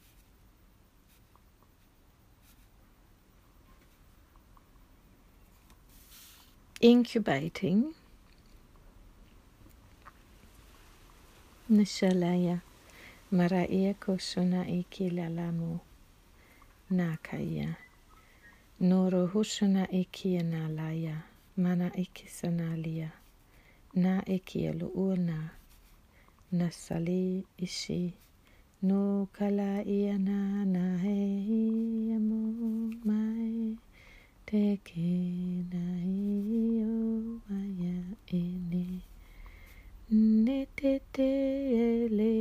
[6.80, 7.94] incubating.
[11.70, 12.60] Nishalaya
[13.30, 15.80] Maraia Kosuna Iki Lalamu
[16.90, 17.76] Nakaya
[18.80, 21.22] Noro Husuna Iki Nalaya
[21.56, 23.10] Mana Iki Sanalia.
[23.94, 25.50] Na Iki Luuna
[26.52, 28.14] Nasali Ishi.
[28.82, 33.87] No Kala Iana Na He Amo Mai
[34.48, 38.00] Teke Na Io Maya
[38.32, 39.04] Ini
[40.08, 41.28] Ne te te
[41.76, 42.32] ele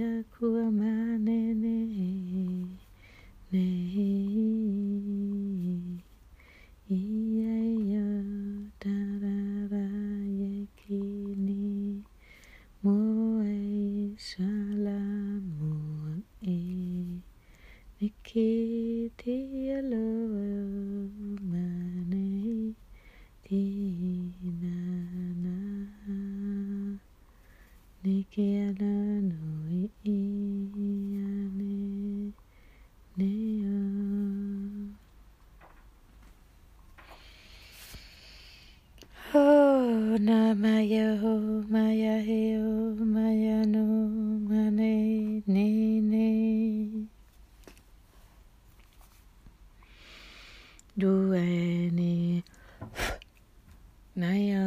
[0.00, 1.76] ya kua mane ne
[3.52, 3.68] ne
[6.88, 8.08] ia ia
[8.80, 9.88] tarara
[10.40, 12.00] ye kini
[12.82, 12.96] mo
[13.44, 15.76] e salamu
[16.40, 16.58] e
[18.00, 18.48] ne ke
[19.20, 19.36] te
[19.78, 20.08] alo
[21.50, 22.74] mane
[23.44, 23.62] ti
[24.62, 24.78] na
[25.44, 25.56] na
[28.34, 30.32] No iane
[33.14, 33.76] nea.
[39.34, 43.84] Oh, na maya ho, maya he o, maya no,
[44.48, 47.08] mane, ne, ne.
[50.96, 52.42] Due ni,
[54.16, 54.64] naya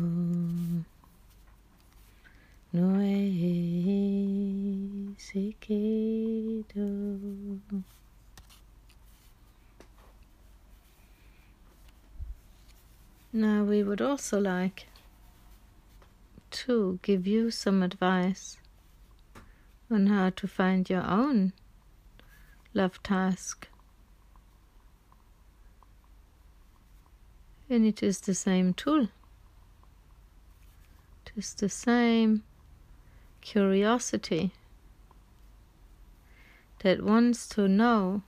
[0.00, 0.82] ho.
[2.74, 3.12] Noe
[5.18, 6.88] Sekedo.
[13.32, 14.88] Now, we would also like
[16.50, 18.58] to give you some advice
[19.90, 21.54] on how to find your own
[22.74, 23.68] love task.
[27.70, 29.08] And it is the same tool.
[31.24, 32.42] It is the same
[33.40, 34.52] curiosity
[36.80, 38.20] that wants to know,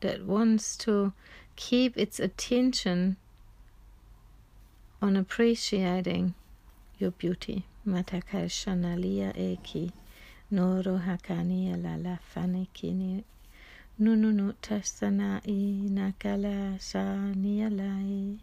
[0.00, 1.12] that wants to
[1.56, 3.16] keep its attention
[5.04, 6.32] on appreciating
[6.98, 7.62] your beauty.
[7.86, 9.92] Matakal shanalia eki
[10.50, 13.22] noro hakani la la fani kini.
[14.00, 18.38] Nununu tasana i nakala shania lai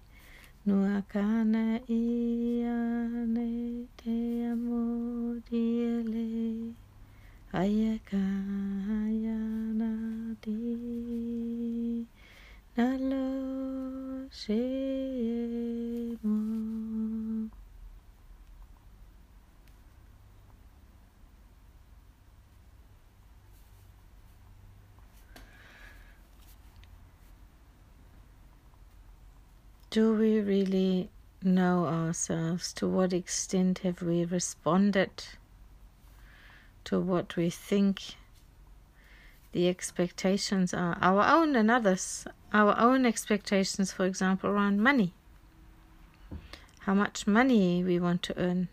[0.68, 3.50] Nuakana iane
[3.98, 6.28] te amo diele
[7.54, 8.22] ayaka
[12.78, 14.30] do
[30.14, 31.10] we really
[31.44, 32.72] know ourselves?
[32.74, 35.26] To what extent have we responded
[36.86, 38.16] to what we think
[39.52, 40.98] the expectations are?
[41.02, 42.26] Our own and others.
[42.54, 45.14] Our own expectations, for example, around money.
[46.80, 48.70] How much money we want to earn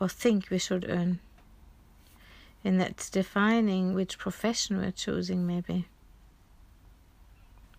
[0.00, 1.20] or think we should earn.
[2.64, 5.86] And that's defining which profession we're choosing, maybe.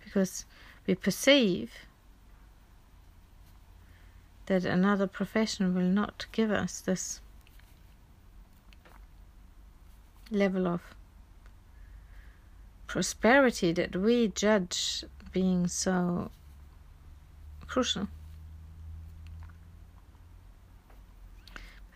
[0.03, 0.45] Because
[0.87, 1.71] we perceive
[4.45, 7.19] that another profession will not give us this
[10.31, 10.94] level of
[12.87, 16.31] prosperity that we judge being so
[17.67, 18.07] crucial.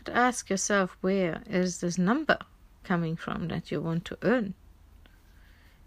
[0.04, 2.38] But ask yourself where is this number
[2.84, 4.54] coming from that you want to earn?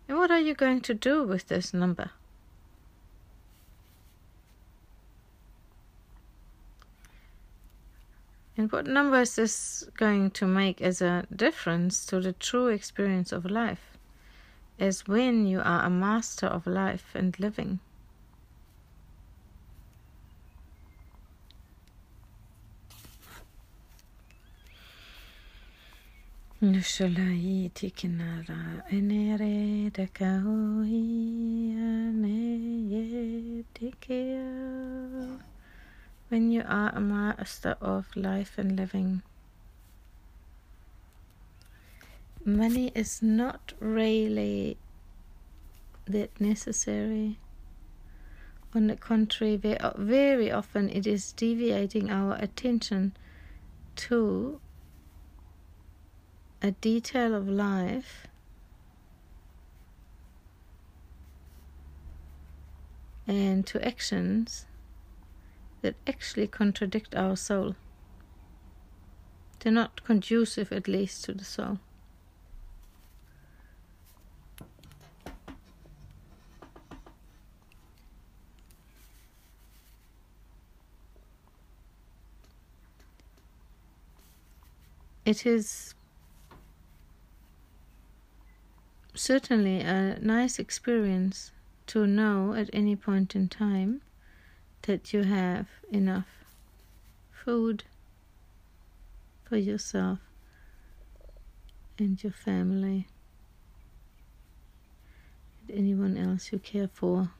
[0.09, 2.11] And what are you going to do with this number?
[8.57, 13.33] And what number is this going to make as a difference to the true experience
[13.33, 13.92] of life?
[14.83, 17.79] As when you are a master of life and living.
[26.61, 26.99] Enere
[36.29, 39.23] when you are a master of life and living,
[42.45, 44.77] money is not really
[46.07, 47.39] that necessary.
[48.75, 53.15] On the contrary, very often it is deviating our attention
[53.97, 54.61] to
[56.63, 58.27] a detail of life
[63.27, 64.67] and to actions
[65.83, 67.75] that actually contradict our soul.
[69.61, 71.79] They're not conducive, at least, to the soul.
[85.33, 85.95] It is
[89.15, 91.53] certainly a nice experience
[91.87, 94.03] to know at any point in time
[94.83, 96.45] that you have enough
[97.31, 97.85] food
[99.43, 100.19] for yourself
[101.99, 103.09] and your family
[105.67, 107.31] and anyone else you care for.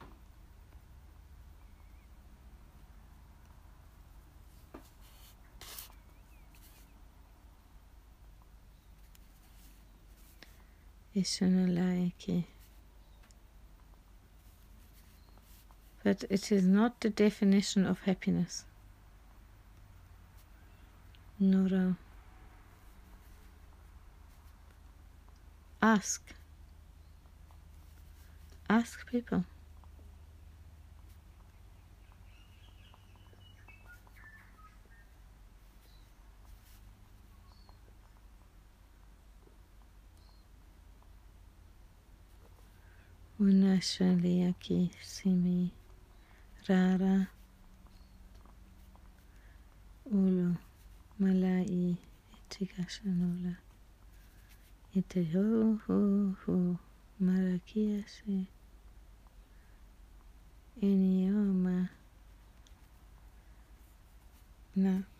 [11.15, 12.45] Ishunalaiki.
[16.03, 18.65] But it is not the definition of happiness.
[21.39, 21.97] Nora.
[25.81, 26.21] Ask.
[28.69, 29.45] Ask people.
[43.43, 45.69] Unashali aqui, simi,
[46.65, 47.27] rara,
[50.05, 50.55] ulu,
[51.19, 51.97] malai,
[52.37, 53.53] itikashanola,
[54.95, 55.99] ite ho ho
[56.45, 56.79] ho,
[57.19, 58.47] marakiase,
[60.81, 61.89] enioma,
[64.75, 65.12] na.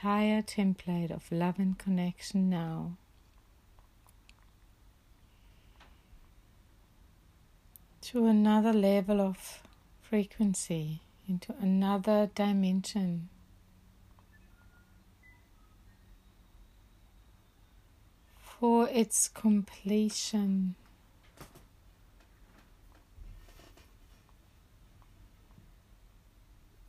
[0.00, 2.92] Entire template of love and connection now.
[8.02, 9.60] To another level of
[10.00, 13.28] frequency, into another dimension.
[18.38, 20.76] For its completion.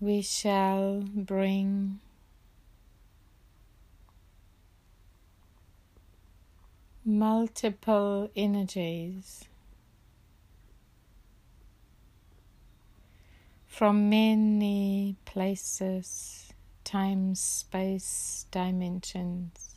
[0.02, 2.00] we shall bring
[7.10, 9.46] multiple energies
[13.68, 16.54] from many places,
[16.84, 19.76] time, space, dimensions.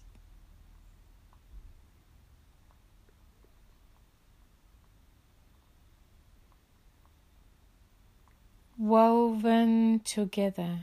[8.77, 10.81] Woven together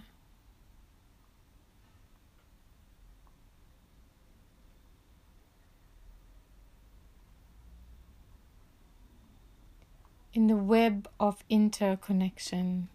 [10.40, 12.88] in the web of interconnection.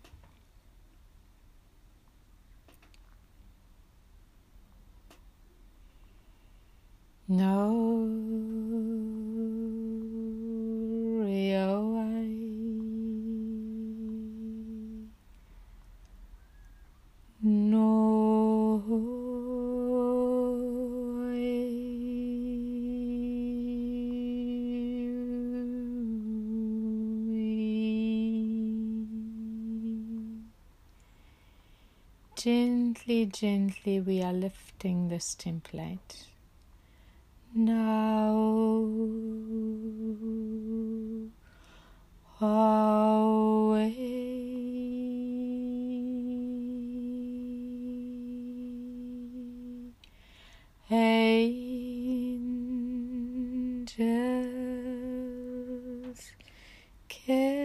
[7.28, 8.06] No,
[11.22, 11.93] Rio,
[33.26, 36.26] Gently, we are lifting this template.
[37.54, 38.34] Now,
[42.40, 44.24] away.
[50.90, 51.52] Angels
[57.08, 57.64] carry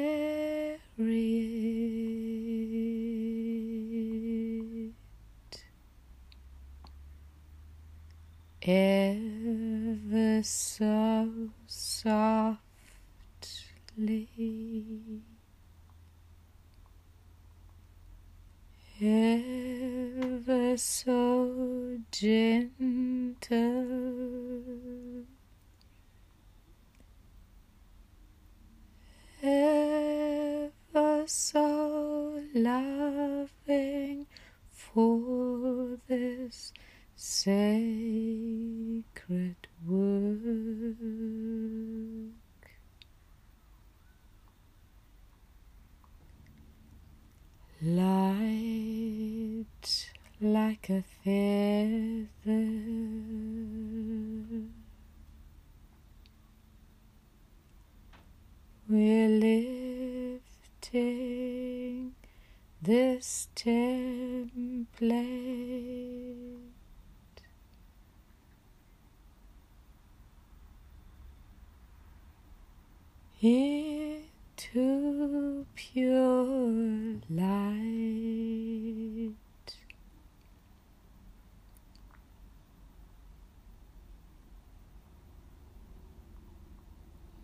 [8.70, 12.60] ever so softly.
[19.02, 23.56] Ever so gentle,
[29.42, 34.28] ever so loving
[34.70, 36.72] for this
[37.22, 40.40] sacred work.
[47.82, 49.26] Light
[50.40, 52.28] like a feather.
[58.88, 60.40] We're
[60.90, 62.16] lifting
[62.82, 65.50] this template.
[73.42, 79.32] into pure light.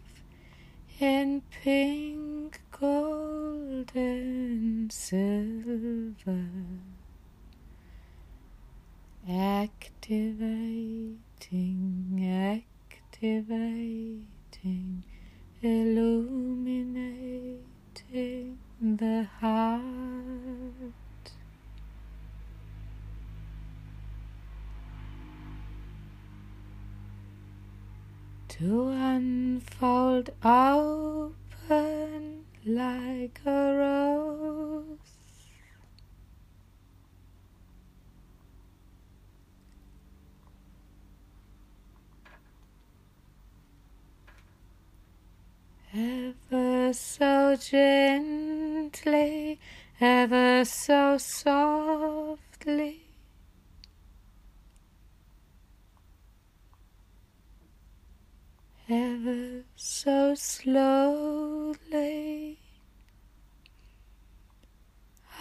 [0.99, 6.49] in pink, gold, and silver,
[9.29, 11.17] activating,
[13.17, 14.25] activating,
[15.61, 20.95] illuminating the heart.
[28.57, 35.14] to unfold open like a rose.
[45.97, 49.61] Ever so gently,
[50.01, 53.05] ever so softly.
[58.89, 61.79] ever so slowly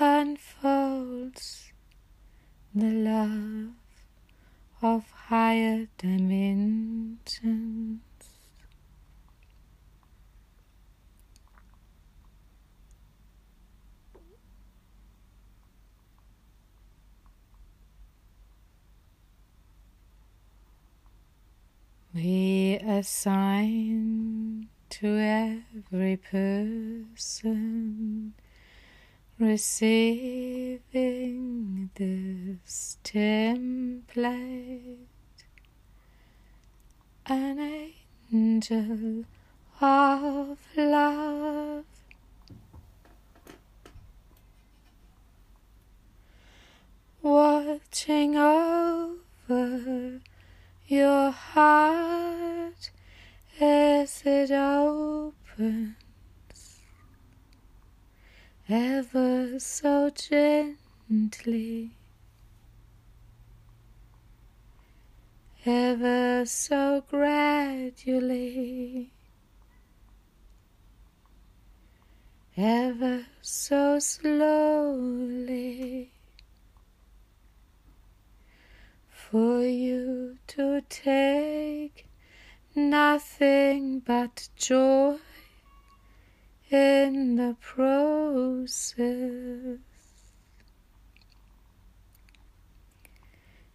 [0.00, 1.72] unfolds
[2.74, 3.74] the love
[4.82, 8.00] of higher dimensions.
[23.02, 27.14] Sign to every person
[29.36, 30.80] receiving
[31.96, 34.98] this template.
[37.26, 37.92] An
[38.32, 39.24] angel
[39.80, 41.84] of love.
[47.20, 50.20] Watching over
[50.87, 52.91] your heart
[53.59, 55.95] as it opens
[58.68, 61.93] ever so gently,
[65.64, 69.11] ever so gradually,
[72.57, 76.11] ever so slowly.
[79.35, 82.07] For you to take
[82.76, 85.16] nothing but joy
[86.70, 89.09] in the process.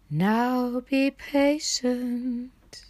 [0.10, 2.86] Now be patient.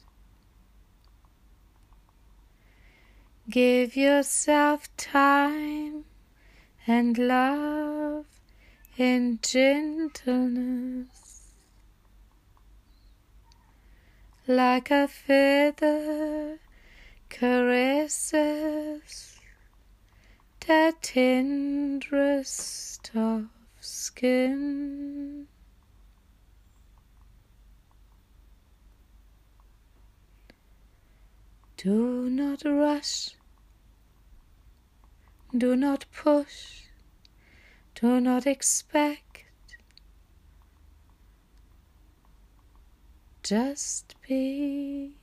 [3.49, 6.05] Give yourself time
[6.85, 8.27] and love
[8.95, 11.18] in gentleness.
[14.49, 16.57] Like a feather
[17.29, 18.39] caresses
[20.65, 23.45] the tenderest of
[23.79, 25.47] skin.
[31.77, 33.35] Do not rush,
[35.55, 36.85] do not push,
[37.93, 39.28] do not expect.
[43.49, 45.17] Just be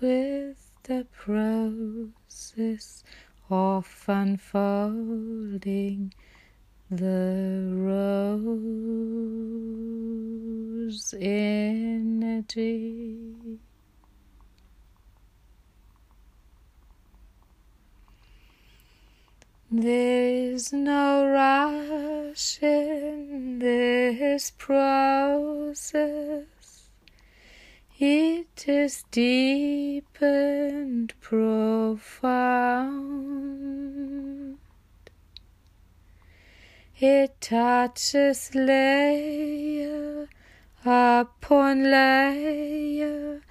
[0.00, 3.04] with the process
[3.48, 5.52] of unfolding
[6.90, 8.74] the rose
[11.20, 12.48] energy.
[19.70, 26.46] There's no rush in this process.
[27.98, 31.98] It is deep and profound.
[36.98, 40.30] It touches layer
[40.86, 43.42] upon layer,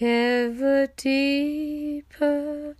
[0.00, 2.76] ever deeper,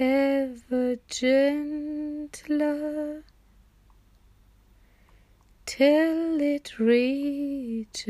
[0.00, 2.44] ever gentler
[5.66, 8.06] till it reaches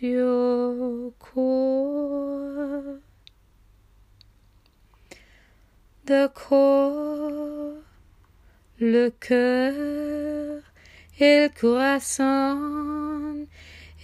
[0.00, 3.00] your core.
[6.04, 7.84] The core,
[8.80, 10.62] le cœur,
[11.20, 13.46] il croissant,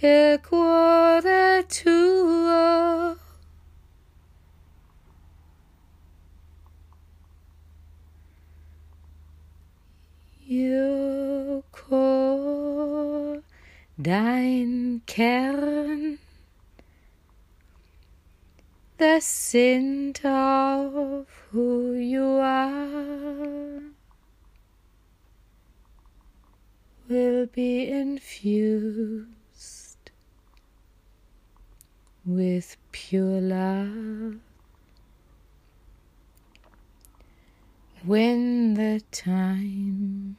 [0.01, 3.24] il cuore tuo.
[11.71, 13.43] Core,
[14.01, 16.19] dein Kern,
[18.97, 23.81] the center of who you are,
[27.09, 29.27] will be infused
[32.25, 34.39] with pure love.
[38.05, 40.37] when the time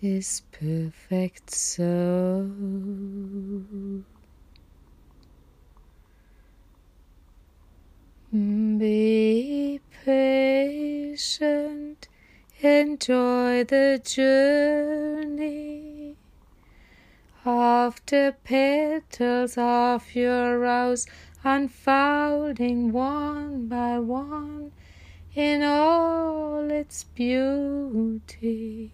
[0.00, 2.48] is perfect so
[8.32, 12.08] be patient
[12.60, 16.16] enjoy the journey
[17.44, 21.06] of the petals of your rose
[21.44, 24.72] unfolding one by one
[25.34, 28.92] in all its beauty.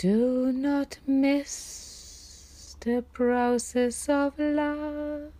[0.00, 5.30] Do not miss the process of love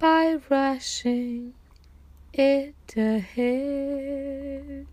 [0.00, 1.54] by rushing
[2.32, 4.88] it ahead.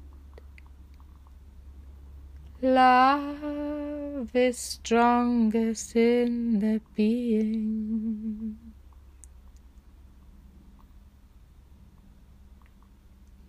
[2.62, 8.63] Love is strongest in the being.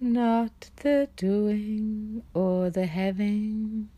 [0.04, 3.88] not the doing or the having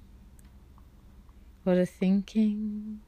[1.64, 3.00] or the thinking.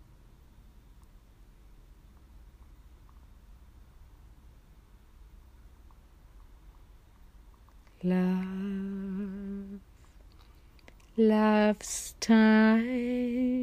[8.03, 9.81] Love,
[11.17, 13.57] love's time,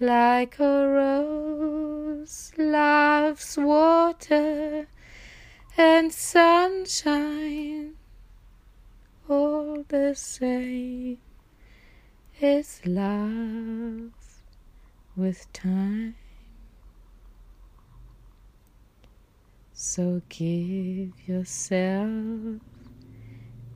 [0.00, 4.88] like a rose, love's water
[5.76, 7.94] and sunshine,
[9.28, 11.18] all the same
[12.40, 14.12] is love
[15.16, 16.14] with time.
[19.72, 22.60] So give yourself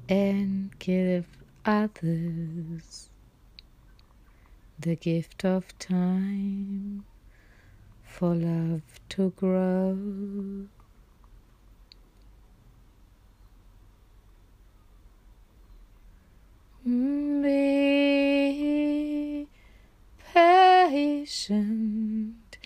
[0.08, 1.26] and give
[1.64, 3.10] others
[4.78, 7.04] the gift of time
[8.04, 10.68] for love to grow.
[16.88, 16.96] Be
[20.32, 22.56] patient,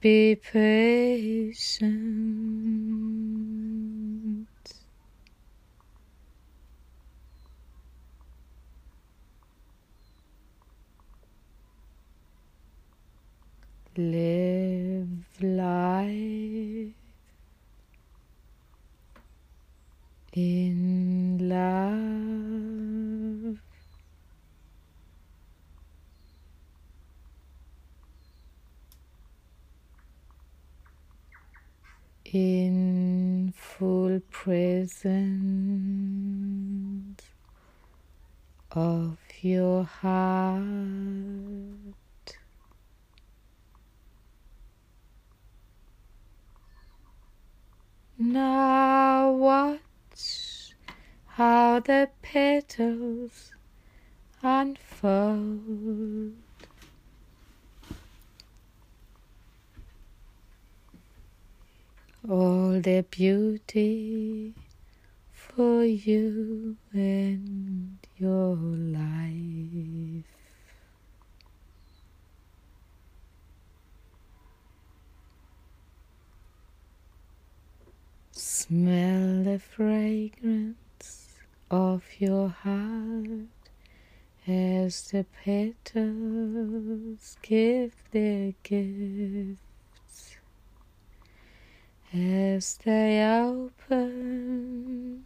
[0.00, 1.84] be patient.
[13.98, 16.94] Live life
[20.32, 22.85] in love.
[32.36, 34.92] In full presence
[38.72, 40.60] of your heart.
[48.18, 50.74] Now watch
[51.24, 53.52] how the petals
[54.42, 56.34] unfold.
[62.28, 64.52] All their beauty
[65.30, 70.24] for you and your life.
[78.32, 81.36] Smell the fragrance
[81.70, 83.46] of your heart
[84.48, 89.65] as the petals give their gifts,
[92.12, 95.24] as they open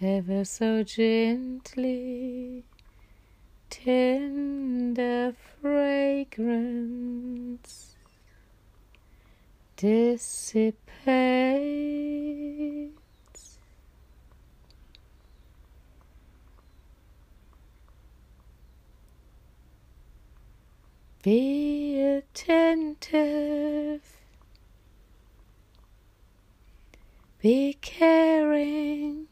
[0.00, 2.64] ever so gently,
[3.68, 6.40] tender fragrance
[9.76, 10.80] dissipates.
[21.22, 24.00] Be attentive,
[27.40, 29.26] be caring.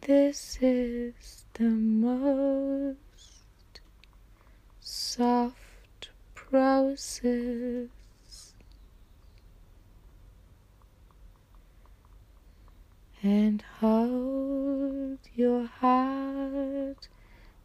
[0.00, 2.98] This is the most
[4.80, 7.88] soft process
[13.22, 17.08] and hold your heart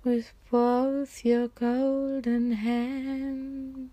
[0.04, 3.89] with both your golden hands.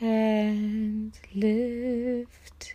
[0.00, 2.74] And lift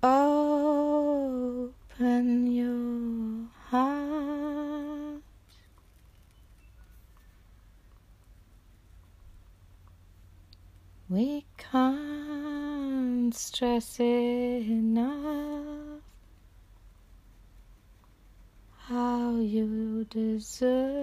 [0.00, 1.72] Open
[2.46, 5.22] your heart.
[11.08, 16.02] We can't stress enough
[18.76, 20.97] how you deserve.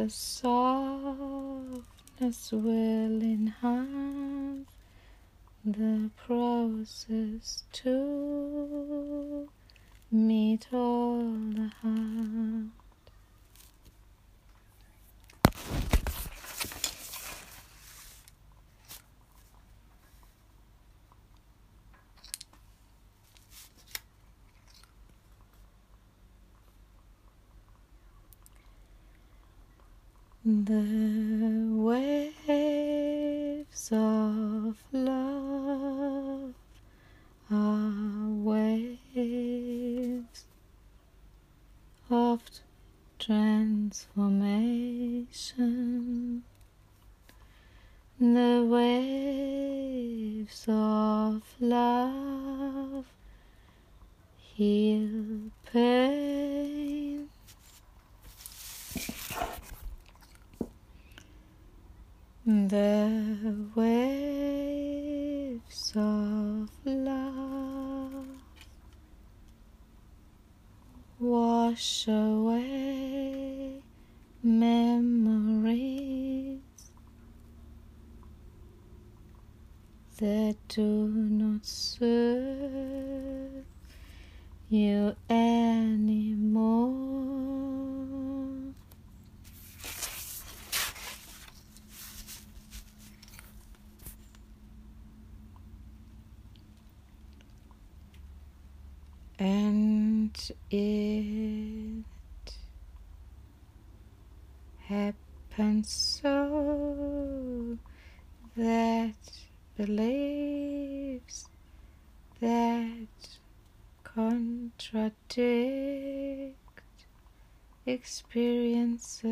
[0.00, 1.82] the softness
[2.52, 4.66] will enhance
[5.62, 8.09] the process too.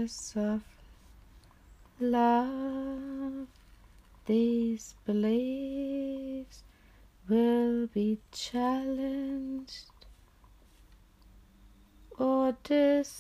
[0.09, 0.63] source of
[2.01, 3.47] love.
[4.27, 6.63] These beliefs
[7.29, 9.91] will be challenged
[12.19, 13.13] or disappear.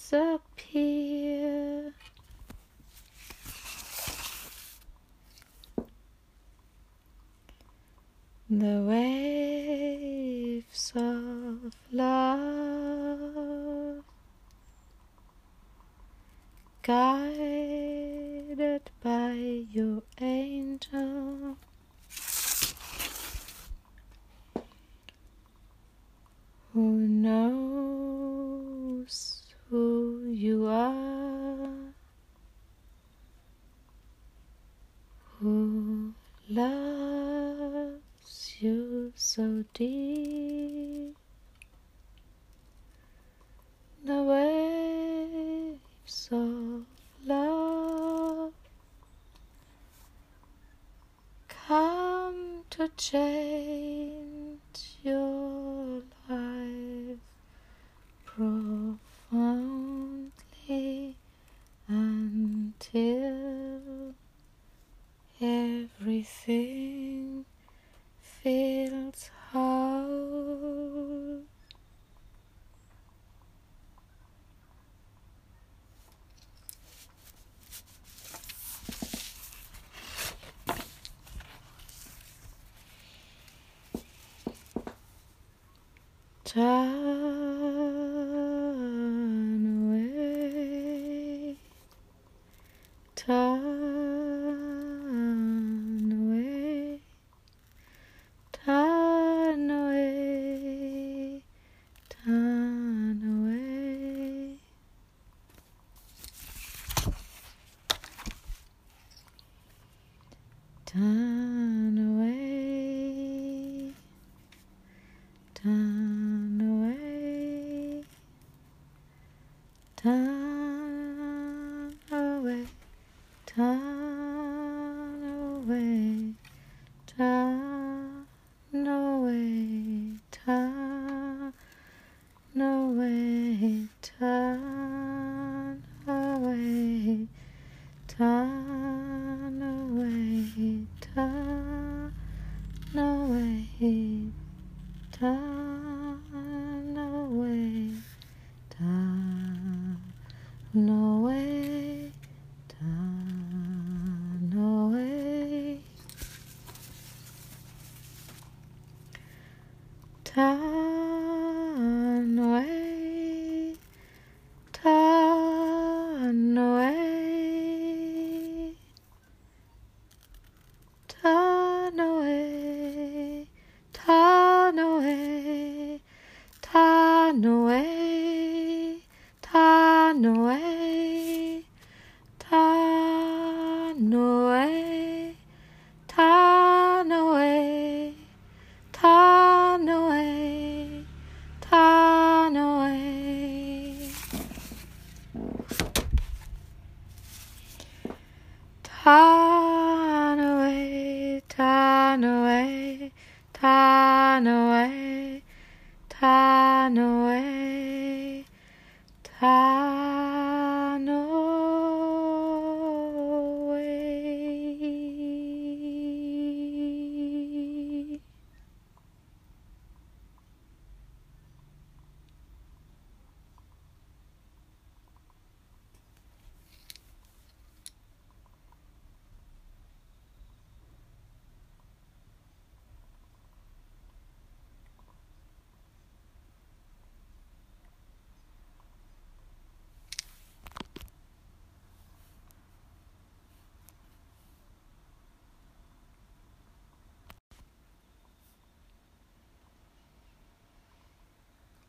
[8.50, 9.37] The way
[86.48, 86.97] time.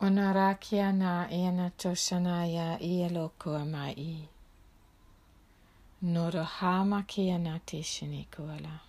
[0.10, 4.28] Ona rakia na ena toshanaya a mai.
[6.04, 8.80] Norohama kia na tishini kuala.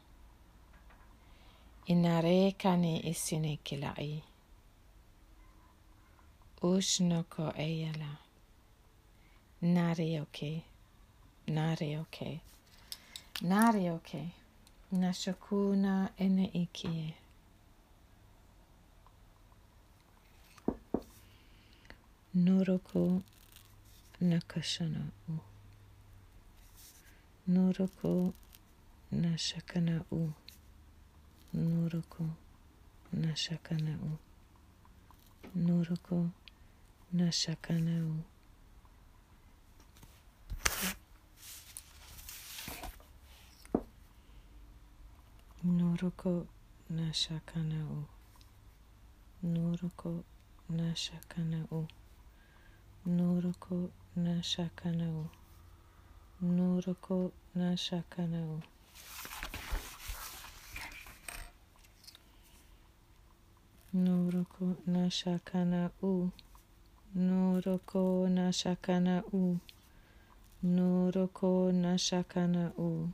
[1.88, 4.22] Inare kani isini kilai.
[6.62, 8.16] Ushnoko eyala.
[9.62, 10.62] Narioke.
[11.48, 11.76] na
[13.42, 14.30] Narioke.
[14.92, 17.19] Nashokuna ene ikie.
[22.44, 23.22] Noroko
[24.20, 25.34] Nakashana'u.
[27.48, 28.32] Noroko
[29.12, 30.20] Nashakana'u.
[31.54, 32.24] Noroko
[33.12, 34.12] u
[35.54, 36.30] Noroko
[37.12, 38.18] Nashakana'u.
[45.64, 46.46] Noroko
[46.90, 48.04] Nashakana'u.
[49.42, 50.22] Noroko
[51.70, 51.86] u
[53.06, 55.31] Noroko na shakanau.
[56.43, 58.60] Noroko na shakanau.
[63.94, 66.31] Noroko na shakanau.
[67.16, 69.59] Noroko na shakanau.
[70.62, 73.09] Noroko na shakanau.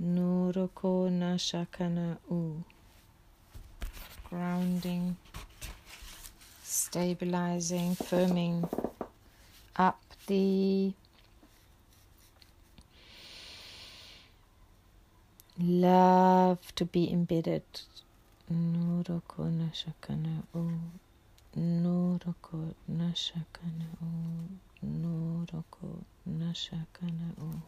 [0.00, 2.62] Noroko na shakanau.
[4.30, 5.16] Grounding
[6.70, 8.68] stabilizing, firming
[9.76, 10.94] up the
[15.60, 17.64] love to be embedded.
[18.52, 20.70] Noroko nashakana u.
[21.56, 24.48] Noroko nashakana u.
[24.86, 27.62] Noroko nashakana u.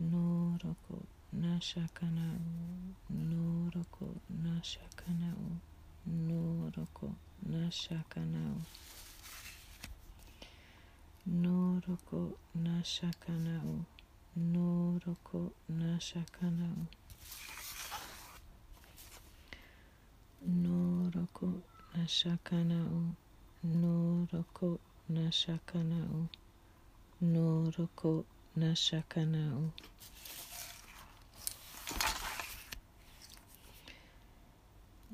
[0.00, 1.06] Noroko
[1.36, 2.94] nashakana u.
[3.12, 5.34] Noroko nashakana
[6.08, 8.62] Noro roko na shakanao.
[11.26, 13.84] No roko na shakanao.
[14.36, 16.86] No roko nasha kanao.
[20.46, 21.62] Noro roko
[21.94, 23.12] na shakanao.
[23.60, 24.78] No roko
[25.10, 25.30] na
[28.74, 29.60] shakanao.
[29.60, 29.72] No.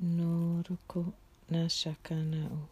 [0.05, 1.13] Noroko
[1.51, 2.67] Nashakanao.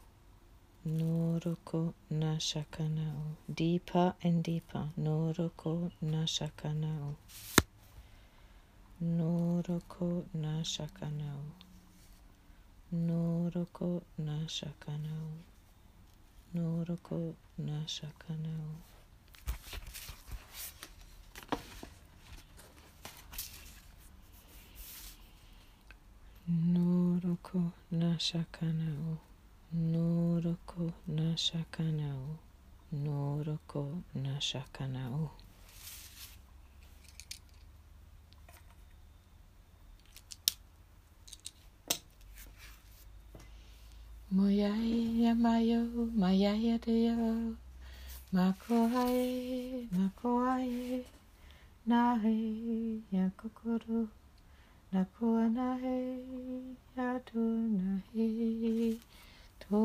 [0.87, 3.37] Noroko Nashakanao.
[3.51, 4.89] Deeper and deeper.
[4.99, 7.15] Noroko Nashakanao.
[9.03, 11.45] Noroko Nashakanao.
[12.93, 15.31] Noroko Nashakanao.
[16.55, 18.75] Noroko Nashakanao.
[26.49, 29.17] Noroko Nashakanao.
[29.73, 32.37] Noroko Nashakanao.
[32.93, 35.29] Noroko Nashakanao.
[44.33, 47.55] Moyai mayo, mayaya deo,
[48.33, 51.05] makoae, makoae,
[51.85, 54.09] nahe, yakokoro,
[54.93, 55.97] nakua nahe,
[56.97, 57.43] yatu
[57.77, 58.97] nahe,
[59.59, 59.81] to,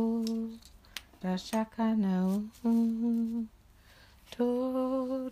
[1.22, 2.14] rashakana
[2.64, 3.48] u,
[4.30, 4.46] to,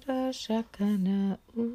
[0.07, 1.66] rashakana u.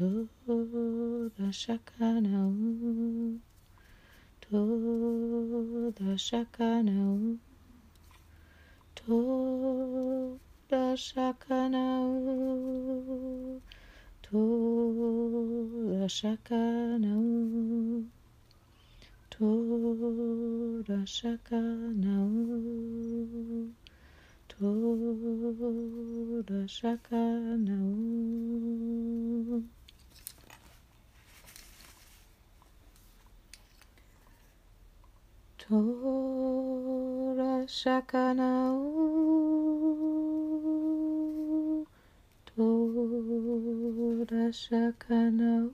[0.00, 2.54] Toda shakanau,
[4.40, 7.38] toda shakanau,
[10.70, 12.06] toda shakanau,
[14.22, 18.06] toda shakanau,
[19.28, 22.30] toda shakanau,
[24.48, 27.90] toda shakanau.
[35.58, 39.09] Tora Shakanau
[44.52, 45.72] Shakanau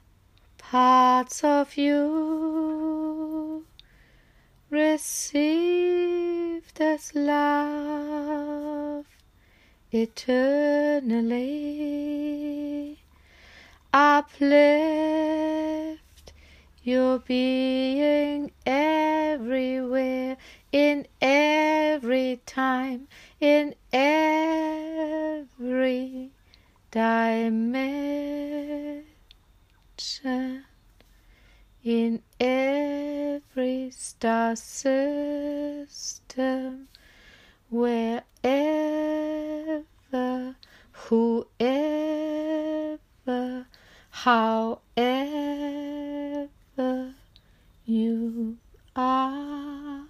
[0.57, 3.65] parts of you
[4.69, 9.05] receive this love
[9.93, 10.40] eternally.
[41.11, 42.97] Whoever,
[44.11, 44.79] however
[47.83, 48.57] you
[48.95, 50.05] are,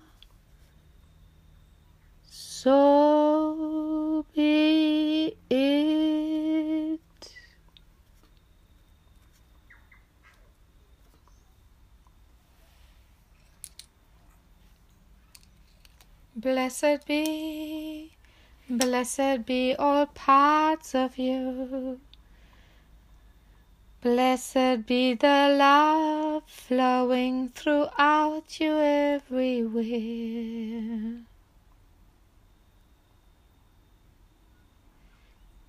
[2.29, 6.99] so be it.
[16.35, 17.40] Blessed be
[19.11, 21.99] blessed be all parts of you.
[24.01, 29.91] Blessed be the love flowing throughout you everywhere.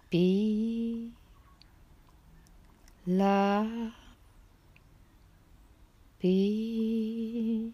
[0.09, 1.11] Be
[3.07, 3.93] love.
[6.21, 7.73] Be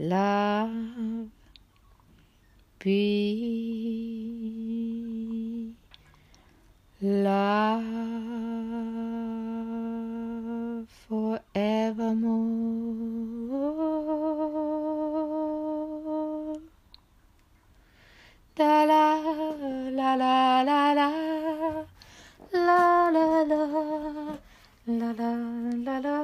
[0.00, 1.28] love.
[2.80, 4.35] Be
[7.02, 7.84] love
[10.88, 12.20] forevermore.
[18.56, 19.20] Da la
[19.90, 21.10] la la la la.
[22.52, 24.38] La la la.
[24.86, 25.36] La la
[25.84, 26.16] la la.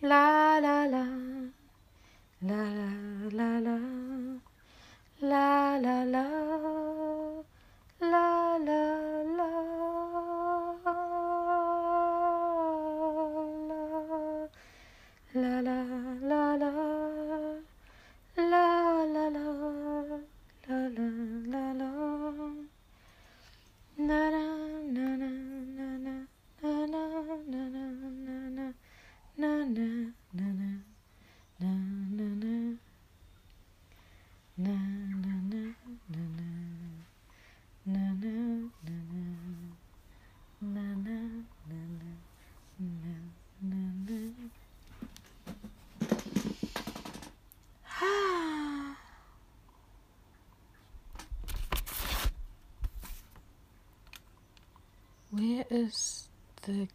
[0.00, 1.04] La la la.
[2.40, 2.88] La la
[3.32, 3.78] la la.
[5.20, 6.97] La la la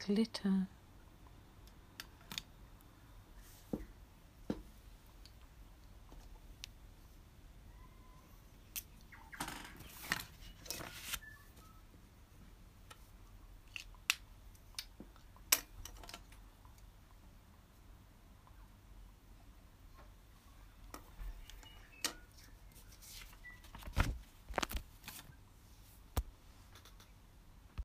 [0.06, 0.68] glitter?